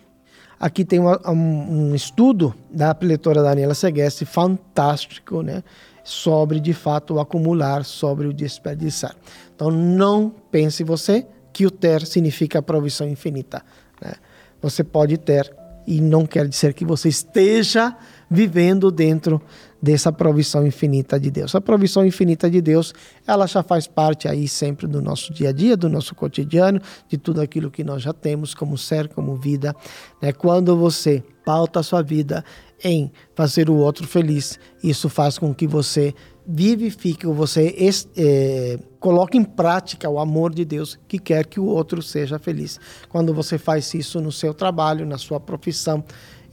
Aqui 0.58 0.82
tem 0.82 0.98
um, 0.98 1.12
um, 1.28 1.94
estudo 1.94 2.54
da 2.70 2.96
leitora 3.02 3.42
Daniela 3.42 3.74
Segueste, 3.74 4.24
fantástico, 4.24 5.42
né? 5.42 5.62
Sobre, 6.02 6.58
de 6.58 6.72
fato, 6.72 7.16
o 7.16 7.20
acumular, 7.20 7.84
sobre 7.84 8.26
o 8.26 8.32
desperdiçar. 8.32 9.14
Então, 9.54 9.70
não 9.70 10.32
pense 10.50 10.82
você 10.82 11.26
que 11.58 11.66
o 11.66 11.72
ter 11.72 12.06
significa 12.06 12.62
provisão 12.62 13.08
infinita. 13.08 13.64
Né? 14.00 14.12
Você 14.62 14.84
pode 14.84 15.18
ter 15.18 15.52
e 15.88 16.00
não 16.00 16.24
quer 16.24 16.46
dizer 16.46 16.72
que 16.72 16.84
você 16.84 17.08
esteja 17.08 17.96
vivendo 18.30 18.92
dentro 18.92 19.42
dessa 19.82 20.12
provisão 20.12 20.64
infinita 20.64 21.18
de 21.18 21.32
Deus. 21.32 21.56
A 21.56 21.60
provisão 21.60 22.06
infinita 22.06 22.48
de 22.48 22.60
Deus, 22.60 22.94
ela 23.26 23.44
já 23.48 23.60
faz 23.60 23.88
parte 23.88 24.28
aí 24.28 24.46
sempre 24.46 24.86
do 24.86 25.02
nosso 25.02 25.32
dia 25.32 25.48
a 25.48 25.52
dia, 25.52 25.76
do 25.76 25.88
nosso 25.88 26.14
cotidiano, 26.14 26.80
de 27.08 27.18
tudo 27.18 27.40
aquilo 27.40 27.72
que 27.72 27.82
nós 27.82 28.02
já 28.02 28.12
temos 28.12 28.54
como 28.54 28.78
ser, 28.78 29.08
como 29.08 29.34
vida. 29.34 29.74
Né? 30.22 30.32
Quando 30.32 30.76
você 30.76 31.24
pauta 31.44 31.80
a 31.80 31.82
sua 31.82 32.02
vida 32.02 32.44
em 32.84 33.10
fazer 33.34 33.68
o 33.68 33.74
outro 33.74 34.06
feliz, 34.06 34.60
isso 34.80 35.08
faz 35.08 35.36
com 35.36 35.52
que 35.52 35.66
você 35.66 36.14
vivifique, 36.50 37.26
você 37.26 37.76
é, 38.16 38.78
coloque 38.98 39.36
em 39.36 39.44
prática 39.44 40.08
o 40.08 40.18
amor 40.18 40.54
de 40.54 40.64
Deus 40.64 40.98
que 41.06 41.18
quer 41.18 41.44
que 41.44 41.60
o 41.60 41.66
outro 41.66 42.00
seja 42.00 42.38
feliz. 42.38 42.80
Quando 43.10 43.34
você 43.34 43.58
faz 43.58 43.92
isso 43.92 44.18
no 44.18 44.32
seu 44.32 44.54
trabalho, 44.54 45.04
na 45.04 45.18
sua 45.18 45.38
profissão, 45.38 46.02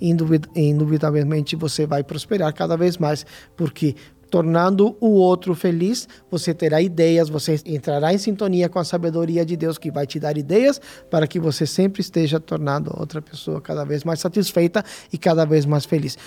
indubitavelmente 0.02 1.56
você 1.56 1.88
vai 1.88 2.04
prosperar 2.04 2.54
cada 2.54 2.76
vez 2.76 2.98
mais, 2.98 3.26
porque 3.56 3.96
tornando 4.30 4.98
o 5.00 5.12
outro 5.12 5.56
feliz, 5.56 6.10
você 6.30 6.54
terá 6.54 6.82
ideias, 6.82 7.30
você 7.30 7.58
entrará 7.66 8.14
em 8.14 8.18
sintonia 8.18 8.68
com 8.68 8.80
a 8.80 8.84
sabedoria 8.84 9.46
de 9.46 9.56
Deus 9.56 9.78
que 9.78 9.90
vai 9.90 10.06
te 10.06 10.20
dar 10.20 10.38
ideias 10.38 10.82
para 11.10 11.26
que 11.26 11.40
você 11.40 11.66
sempre 11.66 12.02
esteja 12.02 12.38
tornando 12.38 12.94
outra 13.00 13.22
pessoa 13.22 13.62
cada 13.62 13.86
vez 13.86 14.04
mais 14.04 14.20
satisfeita 14.20 14.84
e 15.14 15.18
cada 15.18 15.46
vez 15.46 15.66
mais 15.66 15.86
feliz. 15.86 16.18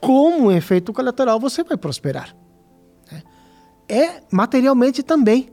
Como 0.00 0.50
efeito 0.50 0.90
colateral, 0.90 1.38
você 1.38 1.62
vai 1.62 1.76
prosperar 1.76 2.34
é 3.90 4.22
materialmente 4.30 5.02
também, 5.02 5.50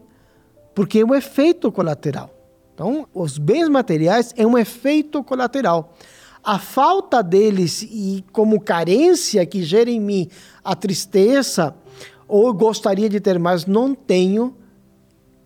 porque 0.76 1.00
é 1.00 1.06
um 1.06 1.16
efeito 1.16 1.72
colateral. 1.72 2.30
Então, 2.74 3.08
os 3.14 3.38
bens 3.38 3.68
materiais 3.68 4.34
é 4.38 4.46
um 4.46 4.58
efeito 4.58 5.24
colateral. 5.24 5.96
A 6.44 6.60
falta 6.60 7.24
deles 7.24 7.82
e 7.82 8.24
como 8.32 8.62
carência 8.62 9.46
que 9.46 9.64
gera 9.64 9.90
em 9.90 10.00
mim 10.00 10.30
a 10.64 10.76
tristeza 10.76 11.76
ou 12.28 12.54
gostaria 12.54 13.10
de 13.10 13.20
ter, 13.20 13.40
mas 13.40 13.66
não 13.66 13.96
tenho, 13.96 14.56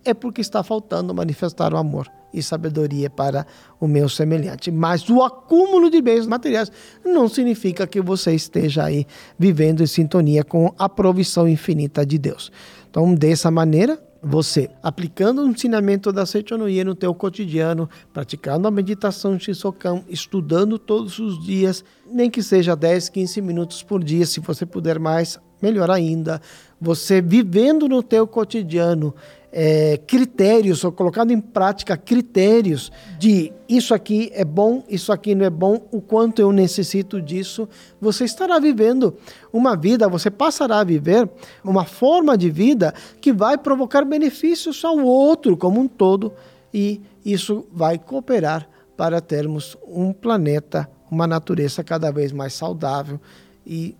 é 0.04 0.12
porque 0.12 0.40
está 0.40 0.62
faltando 0.62 1.14
manifestar 1.14 1.72
o 1.72 1.78
amor 1.78 2.08
e 2.32 2.42
sabedoria 2.42 3.10
para 3.10 3.46
o 3.80 3.86
meu 3.86 4.08
semelhante. 4.08 4.70
Mas 4.70 5.08
o 5.08 5.22
acúmulo 5.22 5.90
de 5.90 6.00
bens 6.00 6.26
materiais 6.26 6.70
não 7.04 7.28
significa 7.28 7.86
que 7.86 8.00
você 8.00 8.34
esteja 8.34 8.84
aí 8.84 9.06
vivendo 9.38 9.82
em 9.82 9.86
sintonia 9.86 10.44
com 10.44 10.72
a 10.78 10.88
provisão 10.88 11.48
infinita 11.48 12.04
de 12.04 12.18
Deus. 12.18 12.50
Então, 12.90 13.14
dessa 13.14 13.50
maneira, 13.50 13.98
você 14.22 14.70
aplicando 14.82 15.42
o 15.42 15.48
ensinamento 15.48 16.12
da 16.12 16.24
Seichonoye 16.24 16.84
no 16.84 16.94
teu 16.94 17.12
cotidiano, 17.12 17.90
praticando 18.12 18.68
a 18.68 18.70
meditação 18.70 19.38
Shinsokan, 19.38 20.02
estudando 20.08 20.78
todos 20.78 21.18
os 21.18 21.44
dias, 21.44 21.84
nem 22.06 22.30
que 22.30 22.40
seja 22.40 22.76
10, 22.76 23.08
15 23.08 23.40
minutos 23.40 23.82
por 23.82 24.02
dia, 24.02 24.24
se 24.24 24.38
você 24.38 24.64
puder 24.64 25.00
mais, 25.00 25.40
melhor 25.60 25.90
ainda. 25.90 26.40
Você 26.80 27.20
vivendo 27.20 27.88
no 27.88 28.02
teu 28.02 28.26
cotidiano, 28.26 29.12
é, 29.52 29.98
critérios, 30.06 30.82
ou 30.82 30.90
colocando 30.90 31.30
em 31.30 31.40
prática 31.40 31.94
critérios 31.96 32.90
de 33.18 33.52
isso 33.68 33.92
aqui 33.92 34.30
é 34.34 34.44
bom, 34.44 34.82
isso 34.88 35.12
aqui 35.12 35.34
não 35.34 35.44
é 35.44 35.50
bom, 35.50 35.86
o 35.92 36.00
quanto 36.00 36.40
eu 36.40 36.50
necessito 36.50 37.20
disso, 37.20 37.68
você 38.00 38.24
estará 38.24 38.58
vivendo 38.58 39.14
uma 39.52 39.76
vida, 39.76 40.08
você 40.08 40.30
passará 40.30 40.80
a 40.80 40.84
viver 40.84 41.28
uma 41.62 41.84
forma 41.84 42.36
de 42.36 42.50
vida 42.50 42.94
que 43.20 43.32
vai 43.32 43.58
provocar 43.58 44.04
benefícios 44.04 44.82
ao 44.84 44.98
outro 44.98 45.56
como 45.56 45.80
um 45.80 45.86
todo 45.86 46.32
e 46.72 47.00
isso 47.24 47.66
vai 47.70 47.98
cooperar 47.98 48.66
para 48.96 49.20
termos 49.20 49.76
um 49.86 50.12
planeta, 50.12 50.88
uma 51.10 51.26
natureza 51.26 51.84
cada 51.84 52.10
vez 52.10 52.32
mais 52.32 52.54
saudável 52.54 53.20
e 53.66 53.94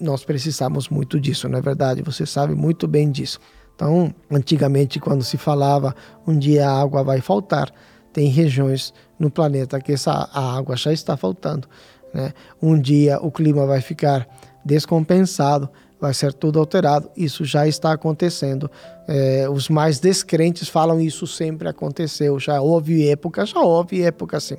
nós 0.00 0.24
precisamos 0.24 0.88
muito 0.88 1.18
disso, 1.18 1.48
não 1.48 1.58
é 1.58 1.62
verdade? 1.62 2.02
Você 2.02 2.26
sabe 2.26 2.54
muito 2.54 2.86
bem 2.86 3.10
disso. 3.10 3.38
Então, 3.76 4.12
antigamente, 4.30 4.98
quando 4.98 5.22
se 5.22 5.36
falava 5.36 5.94
um 6.26 6.36
dia 6.36 6.66
a 6.66 6.80
água 6.80 7.04
vai 7.04 7.20
faltar, 7.20 7.70
tem 8.10 8.28
regiões 8.28 8.94
no 9.18 9.30
planeta 9.30 9.78
que 9.78 9.92
essa 9.92 10.10
a 10.32 10.56
água 10.56 10.76
já 10.76 10.92
está 10.92 11.14
faltando. 11.14 11.68
Né? 12.12 12.32
Um 12.60 12.80
dia 12.80 13.20
o 13.20 13.30
clima 13.30 13.66
vai 13.66 13.82
ficar 13.82 14.26
descompensado, 14.64 15.68
vai 16.00 16.14
ser 16.14 16.32
tudo 16.32 16.58
alterado. 16.58 17.10
Isso 17.14 17.44
já 17.44 17.68
está 17.68 17.92
acontecendo. 17.92 18.70
É, 19.06 19.46
os 19.50 19.68
mais 19.68 19.98
descrentes 20.00 20.68
falam 20.68 20.98
isso 20.98 21.26
sempre 21.26 21.68
aconteceu. 21.68 22.40
Já 22.40 22.62
houve 22.62 23.06
época, 23.06 23.44
já 23.44 23.60
houve 23.60 24.02
época 24.02 24.38
assim. 24.38 24.56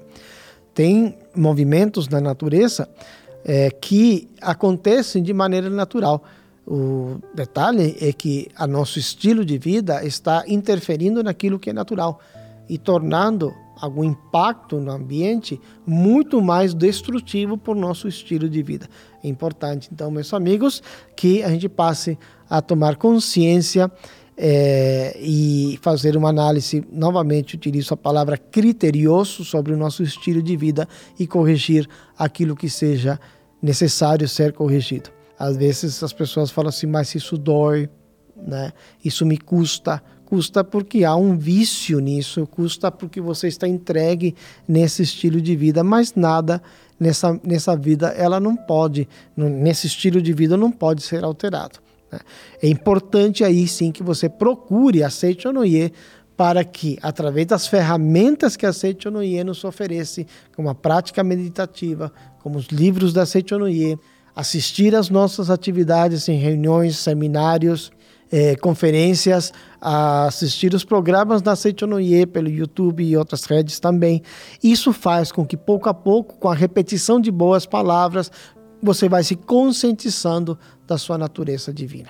Tem 0.75 1.17
movimentos 1.35 2.07
na 2.07 2.21
natureza 2.21 2.87
é, 3.43 3.71
que 3.71 4.29
acontecem 4.39 5.23
de 5.23 5.33
maneira 5.33 5.71
natural. 5.71 6.23
O 6.67 7.21
detalhe 7.33 7.95
é 8.01 8.11
que 8.11 8.49
a 8.53 8.67
nosso 8.67 8.99
estilo 8.99 9.45
de 9.45 9.57
vida 9.57 10.05
está 10.05 10.43
interferindo 10.45 11.23
naquilo 11.23 11.57
que 11.57 11.69
é 11.69 11.73
natural 11.73 12.19
e 12.67 12.77
tornando 12.77 13.55
algum 13.79 14.03
impacto 14.03 14.77
no 14.77 14.91
ambiente 14.91 15.61
muito 15.85 16.41
mais 16.41 16.73
destrutivo 16.73 17.57
por 17.57 17.73
nosso 17.73 18.05
estilo 18.05 18.49
de 18.49 18.61
vida. 18.61 18.89
É 19.23 19.29
importante, 19.29 19.87
então, 19.93 20.11
meus 20.11 20.33
amigos, 20.33 20.83
que 21.15 21.41
a 21.41 21.49
gente 21.49 21.69
passe 21.69 22.19
a 22.49 22.61
tomar 22.61 22.97
consciência 22.97 23.89
é, 24.35 25.17
e 25.21 25.79
fazer 25.81 26.17
uma 26.17 26.29
análise, 26.29 26.85
novamente 26.91 27.55
utilizo 27.55 27.93
a 27.93 27.97
palavra 27.97 28.37
criterioso 28.37 29.45
sobre 29.45 29.73
o 29.73 29.77
nosso 29.77 30.03
estilo 30.03 30.41
de 30.41 30.57
vida 30.57 30.85
e 31.17 31.25
corrigir 31.25 31.87
aquilo 32.17 32.57
que 32.57 32.69
seja 32.69 33.17
necessário 33.61 34.27
ser 34.27 34.51
corrigido. 34.51 35.16
Às 35.37 35.57
vezes 35.57 36.01
as 36.03 36.13
pessoas 36.13 36.51
falam 36.51 36.69
assim, 36.69 36.87
mas 36.87 37.13
isso 37.15 37.37
dói, 37.37 37.89
né? 38.35 38.71
Isso 39.03 39.25
me 39.25 39.37
custa. 39.37 40.01
Custa 40.25 40.63
porque 40.63 41.05
há 41.05 41.15
um 41.15 41.37
vício 41.37 41.99
nisso, 41.99 42.45
custa 42.47 42.91
porque 42.91 43.21
você 43.21 43.47
está 43.47 43.67
entregue 43.67 44.35
nesse 44.67 45.01
estilo 45.01 45.39
de 45.39 45.55
vida, 45.55 45.83
mas 45.85 46.15
nada 46.15 46.61
nessa, 46.99 47.39
nessa 47.43 47.77
vida 47.77 48.09
ela 48.09 48.39
não 48.39 48.55
pode, 48.55 49.07
nesse 49.35 49.87
estilo 49.87 50.21
de 50.21 50.33
vida 50.33 50.57
não 50.57 50.69
pode 50.69 51.01
ser 51.01 51.23
alterado. 51.23 51.79
Né? 52.11 52.19
É 52.61 52.67
importante 52.67 53.43
aí 53.43 53.67
sim 53.67 53.91
que 53.91 54.03
você 54.03 54.27
procure 54.27 55.01
a 55.01 55.09
Seichonoye 55.09 55.93
para 56.35 56.63
que, 56.63 56.99
através 57.01 57.47
das 57.47 57.65
ferramentas 57.65 58.55
que 58.55 58.65
a 58.65 58.73
Seichonoye 58.73 59.43
nos 59.43 59.63
oferece, 59.63 60.27
como 60.55 60.69
a 60.69 60.75
prática 60.75 61.23
meditativa, 61.23 62.11
como 62.39 62.57
os 62.59 62.67
livros 62.67 63.11
da 63.11 63.25
Seichonoye, 63.25 63.97
assistir 64.37 64.95
às 64.95 65.09
nossas 65.09 65.49
atividades 65.49 66.29
em 66.29 66.37
reuniões, 66.37 66.95
seminários, 66.97 67.91
eh, 68.31 68.55
conferências, 68.57 69.51
assistir 69.81 70.75
os 70.75 70.85
programas 70.85 71.41
da 71.41 71.55
Seitonoye 71.55 72.27
pelo 72.27 72.47
YouTube 72.47 73.03
e 73.03 73.17
outras 73.17 73.45
redes 73.45 73.79
também. 73.79 74.21
Isso 74.63 74.93
faz 74.93 75.31
com 75.31 75.43
que 75.43 75.57
pouco 75.57 75.89
a 75.89 75.93
pouco, 75.93 76.37
com 76.37 76.49
a 76.49 76.53
repetição 76.53 77.19
de 77.19 77.31
boas 77.31 77.65
palavras, 77.65 78.31
você 78.79 79.09
vai 79.09 79.23
se 79.23 79.35
conscientizando 79.35 80.55
da 80.85 80.99
sua 80.99 81.17
natureza 81.17 81.73
divina. 81.73 82.09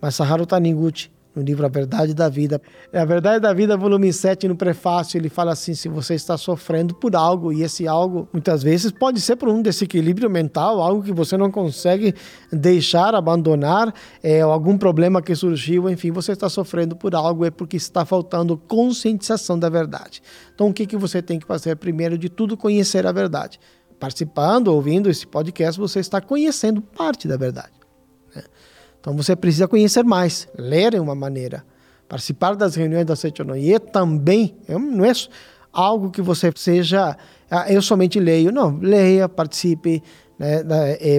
Mas 0.00 0.14
Saharu 0.14 0.46
Taniguchi 0.46 1.10
no 1.34 1.42
livro 1.42 1.66
A 1.66 1.68
Verdade 1.68 2.14
da 2.14 2.28
Vida. 2.28 2.60
É 2.92 3.00
A 3.00 3.04
Verdade 3.04 3.40
da 3.40 3.52
Vida, 3.52 3.76
volume 3.76 4.12
7, 4.12 4.46
no 4.46 4.56
prefácio, 4.56 5.18
ele 5.18 5.28
fala 5.28 5.52
assim: 5.52 5.74
se 5.74 5.88
você 5.88 6.14
está 6.14 6.38
sofrendo 6.38 6.94
por 6.94 7.16
algo, 7.16 7.52
e 7.52 7.62
esse 7.62 7.88
algo 7.88 8.28
muitas 8.32 8.62
vezes 8.62 8.92
pode 8.92 9.20
ser 9.20 9.36
por 9.36 9.48
um 9.48 9.60
desequilíbrio 9.60 10.30
mental, 10.30 10.80
algo 10.80 11.02
que 11.02 11.12
você 11.12 11.36
não 11.36 11.50
consegue 11.50 12.14
deixar, 12.52 13.14
abandonar, 13.14 13.92
é, 14.22 14.40
algum 14.40 14.78
problema 14.78 15.20
que 15.20 15.34
surgiu, 15.34 15.90
enfim, 15.90 16.10
você 16.10 16.32
está 16.32 16.48
sofrendo 16.48 16.94
por 16.94 17.14
algo, 17.14 17.44
é 17.44 17.50
porque 17.50 17.76
está 17.76 18.04
faltando 18.04 18.56
conscientização 18.56 19.58
da 19.58 19.68
verdade. 19.68 20.22
Então, 20.54 20.68
o 20.68 20.72
que, 20.72 20.86
que 20.86 20.96
você 20.96 21.20
tem 21.20 21.38
que 21.38 21.46
fazer? 21.46 21.76
Primeiro 21.76 22.16
de 22.16 22.28
tudo, 22.28 22.56
conhecer 22.56 23.06
a 23.06 23.12
verdade. 23.12 23.58
Participando, 23.98 24.68
ouvindo 24.68 25.08
esse 25.08 25.26
podcast, 25.26 25.80
você 25.80 26.00
está 26.00 26.20
conhecendo 26.20 26.80
parte 26.80 27.26
da 27.26 27.36
verdade. 27.36 27.83
Então 29.04 29.14
você 29.14 29.36
precisa 29.36 29.68
conhecer 29.68 30.02
mais, 30.02 30.48
ler 30.58 30.94
é 30.94 31.00
uma 31.00 31.14
maneira. 31.14 31.62
Participar 32.08 32.56
das 32.56 32.74
reuniões 32.74 33.04
da 33.04 33.14
Seitonoye 33.14 33.78
também 33.78 34.56
é 34.66 34.78
não 34.78 35.04
é 35.04 35.12
algo 35.70 36.10
que 36.10 36.22
você 36.22 36.50
seja, 36.56 37.14
ah, 37.50 37.70
eu 37.70 37.82
somente 37.82 38.18
leio. 38.18 38.50
Não, 38.50 38.78
leia, 38.78 39.28
participe, 39.28 40.02
né, 40.38 40.62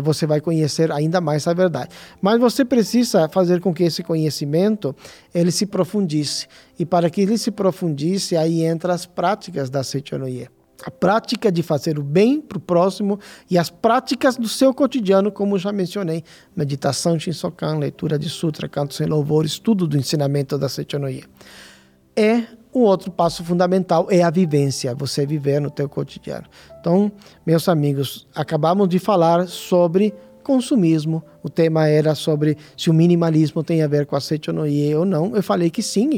você 0.04 0.26
vai 0.26 0.42
conhecer 0.42 0.92
ainda 0.92 1.22
mais 1.22 1.48
a 1.48 1.54
verdade. 1.54 1.90
Mas 2.20 2.40
você 2.40 2.66
precisa 2.66 3.30
fazer 3.30 3.62
com 3.62 3.72
que 3.72 3.84
esse 3.84 4.02
conhecimento 4.02 4.96
ele 5.32 5.52
se 5.52 5.68
profundize. 5.68 6.48
E 6.80 6.88
para 6.88 7.08
que 7.08 7.22
ele 7.22 7.38
se 7.38 7.52
profundize, 7.52 8.36
aí 8.36 8.64
entra 8.64 8.96
as 8.96 9.06
práticas 9.06 9.70
da 9.70 9.84
Seitonoye 9.84 10.50
a 10.84 10.92
prática 10.92 11.52
de 11.52 11.64
fazer 11.64 11.98
o 11.98 12.04
bem 12.04 12.42
para 12.42 12.58
o 12.58 12.62
próximo 12.62 13.20
e 13.50 13.58
as 13.58 13.70
práticas 13.70 14.38
do 14.38 14.48
seu 14.48 14.74
cotidiano, 14.74 15.32
como 15.32 15.58
já 15.58 15.72
mencionei, 15.72 16.24
meditação, 16.56 17.20
Shinsokan, 17.20 17.78
leitura 17.78 18.20
de 18.20 18.30
sutra, 18.30 18.68
cantos 18.68 19.00
e 19.00 19.06
louvores, 19.06 19.60
tudo 19.60 19.88
do 19.88 19.98
ensinamento 19.98 20.58
da 20.58 20.68
Seichonoye. 20.68 21.24
É 22.16 22.44
o 22.76 22.82
outro 22.82 23.10
passo 23.10 23.42
fundamental 23.42 24.08
é 24.12 24.22
a 24.22 24.30
vivência, 24.30 24.94
você 24.94 25.26
viver 25.26 25.62
no 25.62 25.72
teu 25.72 25.88
cotidiano. 25.88 26.46
Então, 26.78 27.10
meus 27.46 27.70
amigos, 27.70 28.28
acabamos 28.36 28.90
de 28.90 29.00
falar 29.00 29.48
sobre 29.48 30.14
consumismo. 30.46 31.24
O 31.44 31.50
tema 31.50 31.88
era 31.88 32.14
sobre 32.14 32.56
se 32.78 32.90
o 32.90 32.94
minimalismo 32.94 33.64
tem 33.64 33.82
a 33.82 33.88
ver 33.88 34.06
com 34.06 34.16
a 34.16 34.22
Sechonoye 34.22 34.94
ou 34.96 35.04
não. 35.04 35.36
Eu 35.36 35.42
falei 35.42 35.70
que 35.70 35.82
sim, 35.82 36.10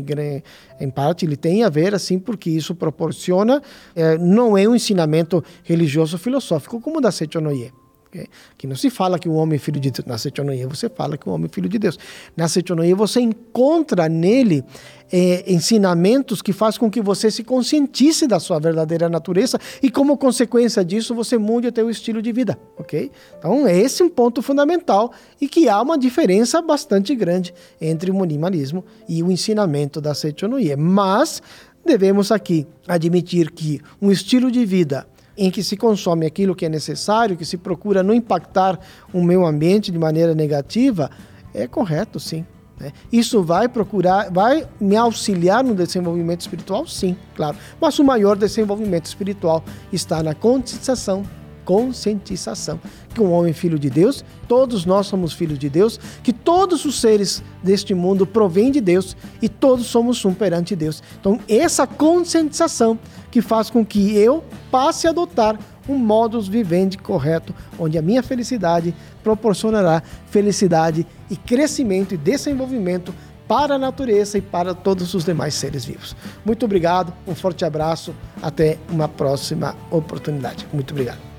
em 0.79 0.89
parte 0.89 1.25
ele 1.25 1.37
tem 1.37 1.63
a 1.63 1.69
ver, 1.69 1.95
assim, 1.95 2.19
porque 2.19 2.49
isso 2.49 2.75
proporciona, 2.75 3.61
é, 3.95 4.17
não 4.17 4.57
é 4.57 4.67
um 4.67 4.75
ensinamento 4.75 5.43
religioso 5.63 6.17
filosófico 6.17 6.81
como 6.81 6.97
o 6.97 7.01
da 7.01 7.11
Sechonoye. 7.11 7.71
Okay? 8.07 8.27
Que 8.57 8.65
não 8.65 8.75
se 8.75 8.89
fala 8.89 9.19
que 9.19 9.27
o 9.27 9.33
homem 9.33 9.57
é 9.57 9.59
filho 9.59 9.79
de 9.79 9.91
Deus. 9.91 10.05
Na 10.05 10.17
Sechonoye 10.17 10.65
você 10.65 10.89
fala 10.89 11.17
que 11.17 11.27
o 11.27 11.31
homem 11.31 11.47
é 11.51 11.53
filho 11.53 11.69
de 11.69 11.77
Deus. 11.77 11.99
Na 12.35 12.47
Sechonoye 12.47 12.93
você 12.93 13.19
encontra 13.19 14.07
nele 14.07 14.63
é, 15.11 15.51
ensinamentos 15.51 16.41
que 16.41 16.53
faz 16.53 16.77
com 16.77 16.89
que 16.89 17.01
você 17.01 17.29
se 17.29 17.43
conscientize 17.43 18.27
da 18.27 18.39
sua 18.39 18.59
verdadeira 18.59 19.09
natureza 19.09 19.59
e 19.81 19.89
como 19.89 20.17
consequência 20.17 20.83
disso 20.83 21.13
você 21.13 21.37
mude 21.37 21.67
o 21.67 21.71
teu 21.71 21.89
estilo 21.89 22.21
de 22.21 22.31
vida, 22.31 22.57
ok? 22.77 23.11
Então 23.37 23.67
esse 23.67 24.01
é 24.01 24.05
um 24.05 24.09
ponto 24.09 24.41
fundamental 24.41 25.11
e 25.39 25.47
que 25.47 25.69
há 25.69 25.81
uma 25.81 25.97
diferença 25.97 26.61
bastante 26.61 27.15
grande 27.15 27.53
entre 27.79 28.11
o 28.11 28.15
minimalismo 28.15 28.83
e 29.07 29.21
o 29.21 29.31
ensinamento 29.31 29.99
da 30.01 30.13
Sechonoye. 30.13 30.75
Mas 30.75 31.41
devemos 31.85 32.31
aqui 32.31 32.67
admitir 32.87 33.51
que 33.51 33.81
um 34.01 34.11
estilo 34.11 34.51
de 34.51 34.65
vida 34.65 35.07
em 35.37 35.51
que 35.51 35.63
se 35.63 35.77
consome 35.77 36.25
aquilo 36.25 36.55
que 36.55 36.65
é 36.65 36.69
necessário, 36.69 37.37
que 37.37 37.45
se 37.45 37.57
procura 37.57 38.01
não 38.01 38.13
impactar 38.13 38.79
o 39.13 39.23
meio 39.23 39.45
ambiente 39.45 39.91
de 39.91 39.99
maneira 39.99 40.33
negativa, 40.33 41.11
é 41.53 41.67
correto, 41.67 42.19
sim. 42.19 42.45
Né? 42.79 42.91
Isso 43.11 43.43
vai 43.43 43.67
procurar, 43.67 44.31
vai 44.31 44.67
me 44.79 44.95
auxiliar 44.95 45.63
no 45.63 45.75
desenvolvimento 45.75 46.41
espiritual, 46.41 46.87
sim, 46.87 47.15
claro. 47.35 47.57
Mas 47.79 47.97
o 47.99 48.03
maior 48.03 48.35
desenvolvimento 48.35 49.05
espiritual 49.05 49.63
está 49.91 50.21
na 50.21 50.33
conscientização, 50.33 51.23
conscientização 51.67 52.79
que 53.13 53.19
um 53.19 53.29
homem 53.29 53.51
filho 53.51 53.77
de 53.77 53.89
Deus, 53.89 54.23
todos 54.47 54.85
nós 54.85 55.07
somos 55.07 55.33
filhos 55.33 55.59
de 55.59 55.69
Deus, 55.69 55.99
que 56.23 56.31
todos 56.31 56.85
os 56.85 57.01
seres 57.01 57.43
deste 57.61 57.93
mundo 57.93 58.25
provêm 58.25 58.71
de 58.71 58.79
Deus 58.79 59.17
e 59.41 59.49
todos 59.49 59.85
somos 59.87 60.23
um 60.23 60.33
perante 60.33 60.77
Deus. 60.77 61.03
Então, 61.19 61.41
essa 61.49 61.85
conscientização 61.85 62.97
que 63.29 63.41
faz 63.41 63.69
com 63.69 63.85
que 63.85 64.15
eu 64.15 64.45
passe 64.71 65.07
a 65.07 65.09
adotar 65.09 65.59
um 65.89 65.97
modus 65.97 66.47
vivendi 66.47 66.97
correto, 66.97 67.53
onde 67.77 67.97
a 67.97 68.01
minha 68.01 68.23
felicidade 68.23 68.95
proporcionará 69.21 70.01
felicidade 70.27 71.05
e 71.29 71.35
crescimento 71.35 72.13
e 72.13 72.17
desenvolvimento 72.17 73.13
para 73.45 73.75
a 73.75 73.77
natureza 73.77 74.37
e 74.37 74.41
para 74.41 74.73
todos 74.73 75.13
os 75.13 75.25
demais 75.25 75.53
seres 75.53 75.83
vivos. 75.83 76.15
Muito 76.45 76.65
obrigado, 76.65 77.13
um 77.27 77.35
forte 77.35 77.65
abraço, 77.65 78.15
até 78.41 78.77
uma 78.89 79.09
próxima 79.09 79.75
oportunidade. 79.91 80.65
Muito 80.71 80.91
obrigado. 80.91 81.36